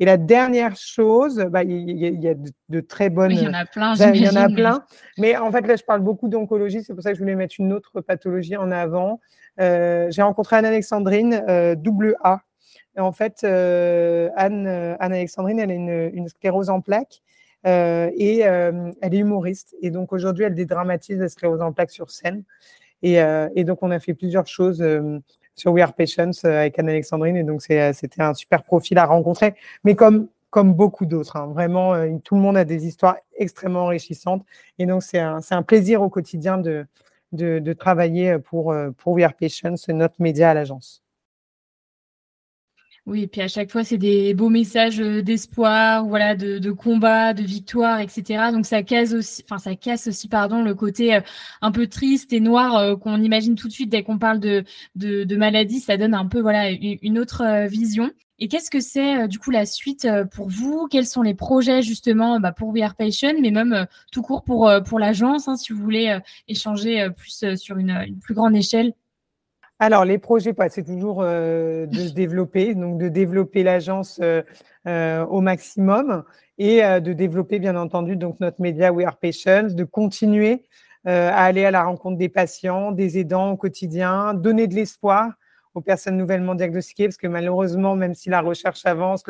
Et 0.00 0.04
la 0.04 0.16
dernière 0.16 0.76
chose, 0.76 1.44
bah, 1.50 1.64
il, 1.64 1.90
y 1.98 2.28
a, 2.28 2.34
de, 2.68 2.80
très 2.80 3.10
bonnes. 3.10 3.32
il 3.32 3.42
y 3.42 3.48
en 3.48 3.54
a 3.54 3.66
plein. 3.66 3.94
Il 4.14 4.22
y 4.22 4.28
en 4.28 4.36
a 4.36 4.48
plein. 4.48 4.84
Mais 5.18 5.36
en 5.36 5.50
fait, 5.50 5.66
là, 5.66 5.74
je 5.74 5.82
parle 5.82 6.02
beaucoup 6.02 6.28
d'oncologie. 6.28 6.82
C'est 6.84 6.94
pour 6.94 7.02
ça 7.02 7.10
que 7.10 7.16
je 7.16 7.20
voulais 7.20 7.34
mettre 7.34 7.56
une 7.58 7.72
autre 7.72 8.00
pathologie 8.00 8.56
en 8.56 8.70
avant. 8.70 9.20
Euh, 9.60 10.08
j'ai 10.10 10.22
rencontré 10.22 10.56
Anne-Alexandrine, 10.56 11.42
euh, 11.48 11.74
double 11.74 12.16
A. 12.22 12.42
en 12.96 13.12
fait, 13.12 13.40
euh, 13.42 14.28
Anne, 14.36 14.68
Anne-Alexandrine, 15.00 15.58
elle 15.58 15.70
a 15.70 15.74
une, 15.74 16.10
une, 16.12 16.28
sclérose 16.28 16.70
en 16.70 16.80
plaques. 16.80 17.22
et 17.64 18.38
elle 18.38 19.14
est 19.14 19.18
humoriste. 19.18 19.74
Et 19.82 19.90
donc 19.90 20.12
aujourd'hui, 20.12 20.44
elle 20.44 20.54
dédramatise 20.54 21.18
la 21.18 21.28
sclérose 21.28 21.60
en 21.60 21.72
plaques 21.72 21.90
sur 21.90 22.10
scène. 22.10 22.44
Et, 23.02 23.16
et, 23.54 23.64
donc, 23.64 23.82
on 23.82 23.90
a 23.90 23.98
fait 23.98 24.14
plusieurs 24.14 24.46
choses 24.46 24.82
sur 25.58 25.72
We 25.72 25.82
Are 25.82 25.92
Patients 25.92 26.30
euh, 26.44 26.60
avec 26.60 26.78
Anne-Alexandrine. 26.78 27.36
Et 27.36 27.44
donc, 27.44 27.62
euh, 27.70 27.92
c'était 27.92 28.22
un 28.22 28.34
super 28.34 28.62
profil 28.62 28.98
à 28.98 29.06
rencontrer. 29.06 29.54
Mais 29.84 29.94
comme, 29.94 30.28
beaucoup 30.52 31.06
d'autres, 31.06 31.36
hein, 31.36 31.46
vraiment, 31.52 31.94
euh, 31.94 32.10
tout 32.24 32.34
le 32.34 32.40
monde 32.40 32.56
a 32.56 32.64
des 32.64 32.86
histoires 32.86 33.16
extrêmement 33.36 33.84
enrichissantes. 33.84 34.44
Et 34.78 34.86
donc, 34.86 35.02
c'est 35.02 35.18
un, 35.18 35.62
plaisir 35.62 36.02
au 36.02 36.08
quotidien 36.08 36.58
de 36.58 37.72
travailler 37.74 38.38
pour, 38.38 38.74
pour 38.96 39.12
We 39.12 39.24
Are 39.24 39.34
Patients, 39.34 39.74
notre 39.88 40.16
média 40.20 40.50
à 40.50 40.54
l'agence. 40.54 41.02
Oui, 43.08 43.22
et 43.22 43.26
puis 43.26 43.40
à 43.40 43.48
chaque 43.48 43.70
fois, 43.70 43.84
c'est 43.84 43.96
des 43.96 44.34
beaux 44.34 44.50
messages 44.50 44.98
d'espoir, 44.98 46.04
voilà, 46.04 46.34
de, 46.36 46.70
combat, 46.70 47.32
de 47.32 47.42
victoire, 47.42 48.00
etc. 48.00 48.50
Donc 48.52 48.66
ça 48.66 48.82
casse 48.82 49.14
aussi, 49.14 49.42
enfin 49.46 49.56
ça 49.56 49.74
casse 49.76 50.08
aussi, 50.08 50.28
pardon, 50.28 50.62
le 50.62 50.74
côté 50.74 51.18
un 51.62 51.72
peu 51.72 51.86
triste 51.86 52.34
et 52.34 52.40
noir 52.40 52.98
qu'on 52.98 53.22
imagine 53.22 53.54
tout 53.54 53.66
de 53.66 53.72
suite 53.72 53.88
dès 53.88 54.02
qu'on 54.02 54.18
parle 54.18 54.40
de, 54.40 54.62
de, 54.94 55.36
maladie. 55.36 55.80
Ça 55.80 55.96
donne 55.96 56.12
un 56.12 56.26
peu, 56.26 56.40
voilà, 56.42 56.70
une 56.70 57.18
autre 57.18 57.66
vision. 57.66 58.10
Et 58.40 58.48
qu'est-ce 58.48 58.70
que 58.70 58.80
c'est 58.80 59.26
du 59.26 59.38
coup 59.38 59.50
la 59.50 59.64
suite 59.64 60.06
pour 60.32 60.50
vous? 60.50 60.86
Quels 60.90 61.06
sont 61.06 61.22
les 61.22 61.34
projets 61.34 61.80
justement 61.80 62.38
bah, 62.40 62.52
pour 62.52 62.68
We 62.68 62.82
Are 62.82 62.94
mais 62.98 63.50
même 63.50 63.86
tout 64.12 64.20
court 64.20 64.44
pour 64.44 64.70
pour 64.84 64.98
l'agence, 64.98 65.48
hein, 65.48 65.56
si 65.56 65.72
vous 65.72 65.82
voulez 65.82 66.18
échanger 66.46 67.08
plus 67.16 67.56
sur 67.56 67.78
une 67.78 68.18
plus 68.20 68.34
grande 68.34 68.54
échelle? 68.54 68.92
Alors, 69.80 70.04
les 70.04 70.18
projets, 70.18 70.54
c'est 70.70 70.84
toujours 70.84 71.20
euh, 71.22 71.86
de 71.86 72.08
se 72.08 72.12
développer, 72.12 72.74
donc 72.74 72.98
de 72.98 73.08
développer 73.08 73.62
l'agence 73.62 74.18
euh, 74.20 74.42
euh, 74.88 75.24
au 75.26 75.40
maximum 75.40 76.24
et 76.58 76.80
de 76.80 77.12
développer, 77.12 77.60
bien 77.60 77.76
entendu, 77.76 78.16
donc 78.16 78.40
notre 78.40 78.60
média 78.60 78.92
We 78.92 79.06
Are 79.06 79.16
Patients, 79.16 79.68
de 79.70 79.84
continuer 79.84 80.64
à 81.04 81.44
aller 81.44 81.64
à 81.64 81.70
la 81.70 81.84
rencontre 81.84 82.18
des 82.18 82.28
patients, 82.28 82.90
des 82.90 83.16
aidants 83.16 83.52
au 83.52 83.56
quotidien, 83.56 84.34
donner 84.34 84.66
de 84.66 84.74
l'espoir 84.74 85.30
aux 85.74 85.80
personnes 85.80 86.16
nouvellement 86.16 86.56
diagnostiquées, 86.56 87.04
parce 87.04 87.16
que 87.16 87.28
malheureusement, 87.28 87.94
même 87.94 88.16
si 88.16 88.28
la 88.28 88.40
recherche 88.40 88.84
avance, 88.86 89.22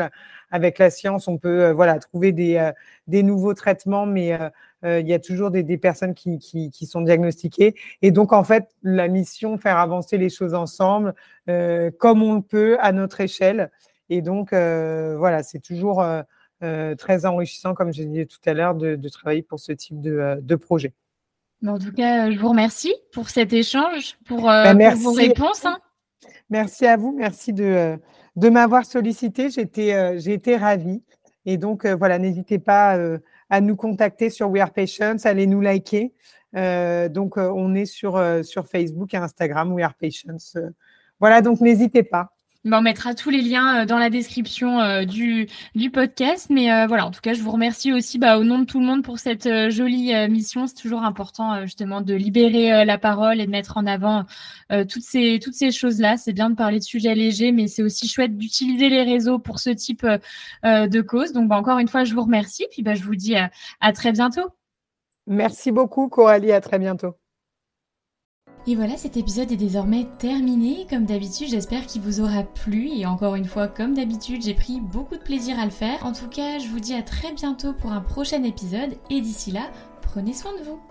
avec 0.50 0.78
la 0.78 0.88
science, 0.88 1.28
on 1.28 1.36
peut 1.36 1.70
voilà 1.72 1.98
trouver 1.98 2.32
des, 2.32 2.70
des 3.08 3.22
nouveaux 3.22 3.54
traitements, 3.54 4.06
mais 4.06 4.32
euh, 4.32 4.48
il 4.84 5.08
y 5.08 5.14
a 5.14 5.18
toujours 5.18 5.50
des, 5.50 5.62
des 5.62 5.78
personnes 5.78 6.14
qui, 6.14 6.38
qui, 6.38 6.70
qui, 6.70 6.86
sont 6.86 7.00
diagnostiquées. 7.00 7.74
Et 8.02 8.10
donc, 8.10 8.32
en 8.32 8.44
fait, 8.44 8.68
la 8.82 9.08
mission, 9.08 9.58
faire 9.58 9.78
avancer 9.78 10.18
les 10.18 10.28
choses 10.28 10.54
ensemble, 10.54 11.14
euh, 11.48 11.90
comme 11.98 12.22
on 12.22 12.34
le 12.34 12.42
peut, 12.42 12.76
à 12.80 12.92
notre 12.92 13.20
échelle. 13.20 13.70
Et 14.10 14.22
donc, 14.22 14.52
euh, 14.52 15.16
voilà, 15.16 15.42
c'est 15.42 15.60
toujours 15.60 16.02
euh, 16.02 16.94
très 16.96 17.26
enrichissant, 17.26 17.74
comme 17.74 17.92
je 17.92 18.02
disais 18.02 18.26
tout 18.26 18.38
à 18.46 18.54
l'heure, 18.54 18.74
de, 18.74 18.96
de, 18.96 19.08
travailler 19.08 19.42
pour 19.42 19.58
ce 19.58 19.72
type 19.72 20.00
de, 20.00 20.38
de 20.40 20.56
projet. 20.56 20.92
En 21.66 21.78
tout 21.78 21.92
cas, 21.92 22.30
je 22.30 22.38
vous 22.38 22.50
remercie 22.50 22.94
pour 23.12 23.30
cet 23.30 23.52
échange, 23.52 24.16
pour, 24.26 24.42
ben, 24.42 24.78
pour 24.92 25.00
vos 25.00 25.12
réponses. 25.12 25.64
Hein. 25.64 25.78
Merci 26.50 26.86
à 26.86 26.96
vous, 26.96 27.12
merci 27.12 27.52
de, 27.52 27.98
de 28.36 28.48
m'avoir 28.48 28.84
sollicité. 28.84 29.50
J'étais 29.50 30.18
j'ai 30.20 30.34
été 30.34 30.56
ravie. 30.56 31.02
Et 31.46 31.56
donc, 31.56 31.86
voilà, 31.86 32.18
n'hésitez 32.18 32.58
pas 32.58 32.96
à 33.50 33.60
nous 33.60 33.76
contacter 33.76 34.30
sur 34.30 34.50
We 34.50 34.62
Are 34.62 34.72
Patients, 34.72 35.16
allez 35.24 35.46
nous 35.46 35.60
liker. 35.60 36.12
Euh, 36.56 37.08
donc, 37.08 37.36
euh, 37.38 37.50
on 37.54 37.74
est 37.74 37.86
sur, 37.86 38.16
euh, 38.16 38.42
sur 38.42 38.66
Facebook 38.66 39.12
et 39.14 39.18
Instagram, 39.18 39.72
We 39.72 39.84
Are 39.84 39.94
Patients. 39.94 40.58
voilà, 41.20 41.42
donc 41.42 41.60
n'hésitez 41.60 42.02
pas. 42.02 42.37
On 42.64 42.82
mettra 42.82 43.14
tous 43.14 43.30
les 43.30 43.40
liens 43.40 43.82
euh, 43.82 43.86
dans 43.86 43.98
la 43.98 44.10
description 44.10 44.80
euh, 44.80 45.04
du, 45.04 45.48
du 45.74 45.90
podcast. 45.90 46.48
Mais 46.50 46.72
euh, 46.72 46.86
voilà, 46.86 47.06
en 47.06 47.10
tout 47.10 47.20
cas, 47.20 47.34
je 47.34 47.42
vous 47.42 47.50
remercie 47.50 47.92
aussi 47.92 48.18
bah, 48.18 48.38
au 48.38 48.44
nom 48.44 48.58
de 48.58 48.64
tout 48.64 48.80
le 48.80 48.86
monde 48.86 49.02
pour 49.02 49.18
cette 49.18 49.48
jolie 49.70 50.12
mission. 50.28 50.66
C'est 50.66 50.74
toujours 50.74 51.02
important 51.02 51.64
justement 51.64 52.00
de 52.00 52.14
libérer 52.14 52.84
la 52.84 52.98
parole 52.98 53.40
et 53.40 53.46
de 53.46 53.50
mettre 53.50 53.76
en 53.76 53.86
avant 53.86 54.24
toutes 54.70 55.02
ces, 55.02 55.38
toutes 55.42 55.54
ces 55.54 55.70
choses-là. 55.70 56.16
C'est 56.16 56.32
bien 56.32 56.50
de 56.50 56.54
parler 56.54 56.78
de 56.78 56.84
sujets 56.84 57.14
légers, 57.14 57.52
mais 57.52 57.66
c'est 57.66 57.82
aussi 57.82 58.08
chouette 58.08 58.36
d'utiliser 58.36 58.88
les 58.88 59.02
réseaux 59.02 59.38
pour 59.38 59.58
ce 59.58 59.70
type 59.70 60.06
de 60.64 61.00
cause. 61.00 61.32
Donc, 61.32 61.48
bah, 61.48 61.56
encore 61.56 61.78
une 61.78 61.88
fois, 61.88 62.04
je 62.04 62.14
vous 62.14 62.22
remercie. 62.22 62.66
Puis 62.70 62.82
bah, 62.82 62.94
je 62.94 63.02
vous 63.02 63.16
dis 63.16 63.34
à 63.36 63.92
très 63.92 64.12
bientôt. 64.12 64.50
Merci 65.26 65.72
beaucoup, 65.72 66.08
Coralie. 66.08 66.52
À 66.52 66.60
très 66.60 66.78
bientôt. 66.78 67.14
Et 68.68 68.74
voilà, 68.74 68.98
cet 68.98 69.16
épisode 69.16 69.50
est 69.50 69.56
désormais 69.56 70.06
terminé. 70.18 70.86
Comme 70.90 71.06
d'habitude, 71.06 71.48
j'espère 71.48 71.86
qu'il 71.86 72.02
vous 72.02 72.20
aura 72.20 72.42
plu. 72.42 72.90
Et 72.90 73.06
encore 73.06 73.34
une 73.34 73.46
fois, 73.46 73.66
comme 73.66 73.94
d'habitude, 73.94 74.42
j'ai 74.42 74.52
pris 74.52 74.78
beaucoup 74.78 75.14
de 75.14 75.22
plaisir 75.22 75.58
à 75.58 75.64
le 75.64 75.70
faire. 75.70 76.04
En 76.04 76.12
tout 76.12 76.28
cas, 76.28 76.58
je 76.58 76.68
vous 76.68 76.78
dis 76.78 76.92
à 76.92 77.00
très 77.00 77.32
bientôt 77.32 77.72
pour 77.72 77.92
un 77.92 78.02
prochain 78.02 78.42
épisode. 78.42 78.98
Et 79.08 79.22
d'ici 79.22 79.52
là, 79.52 79.70
prenez 80.02 80.34
soin 80.34 80.52
de 80.58 80.64
vous. 80.64 80.87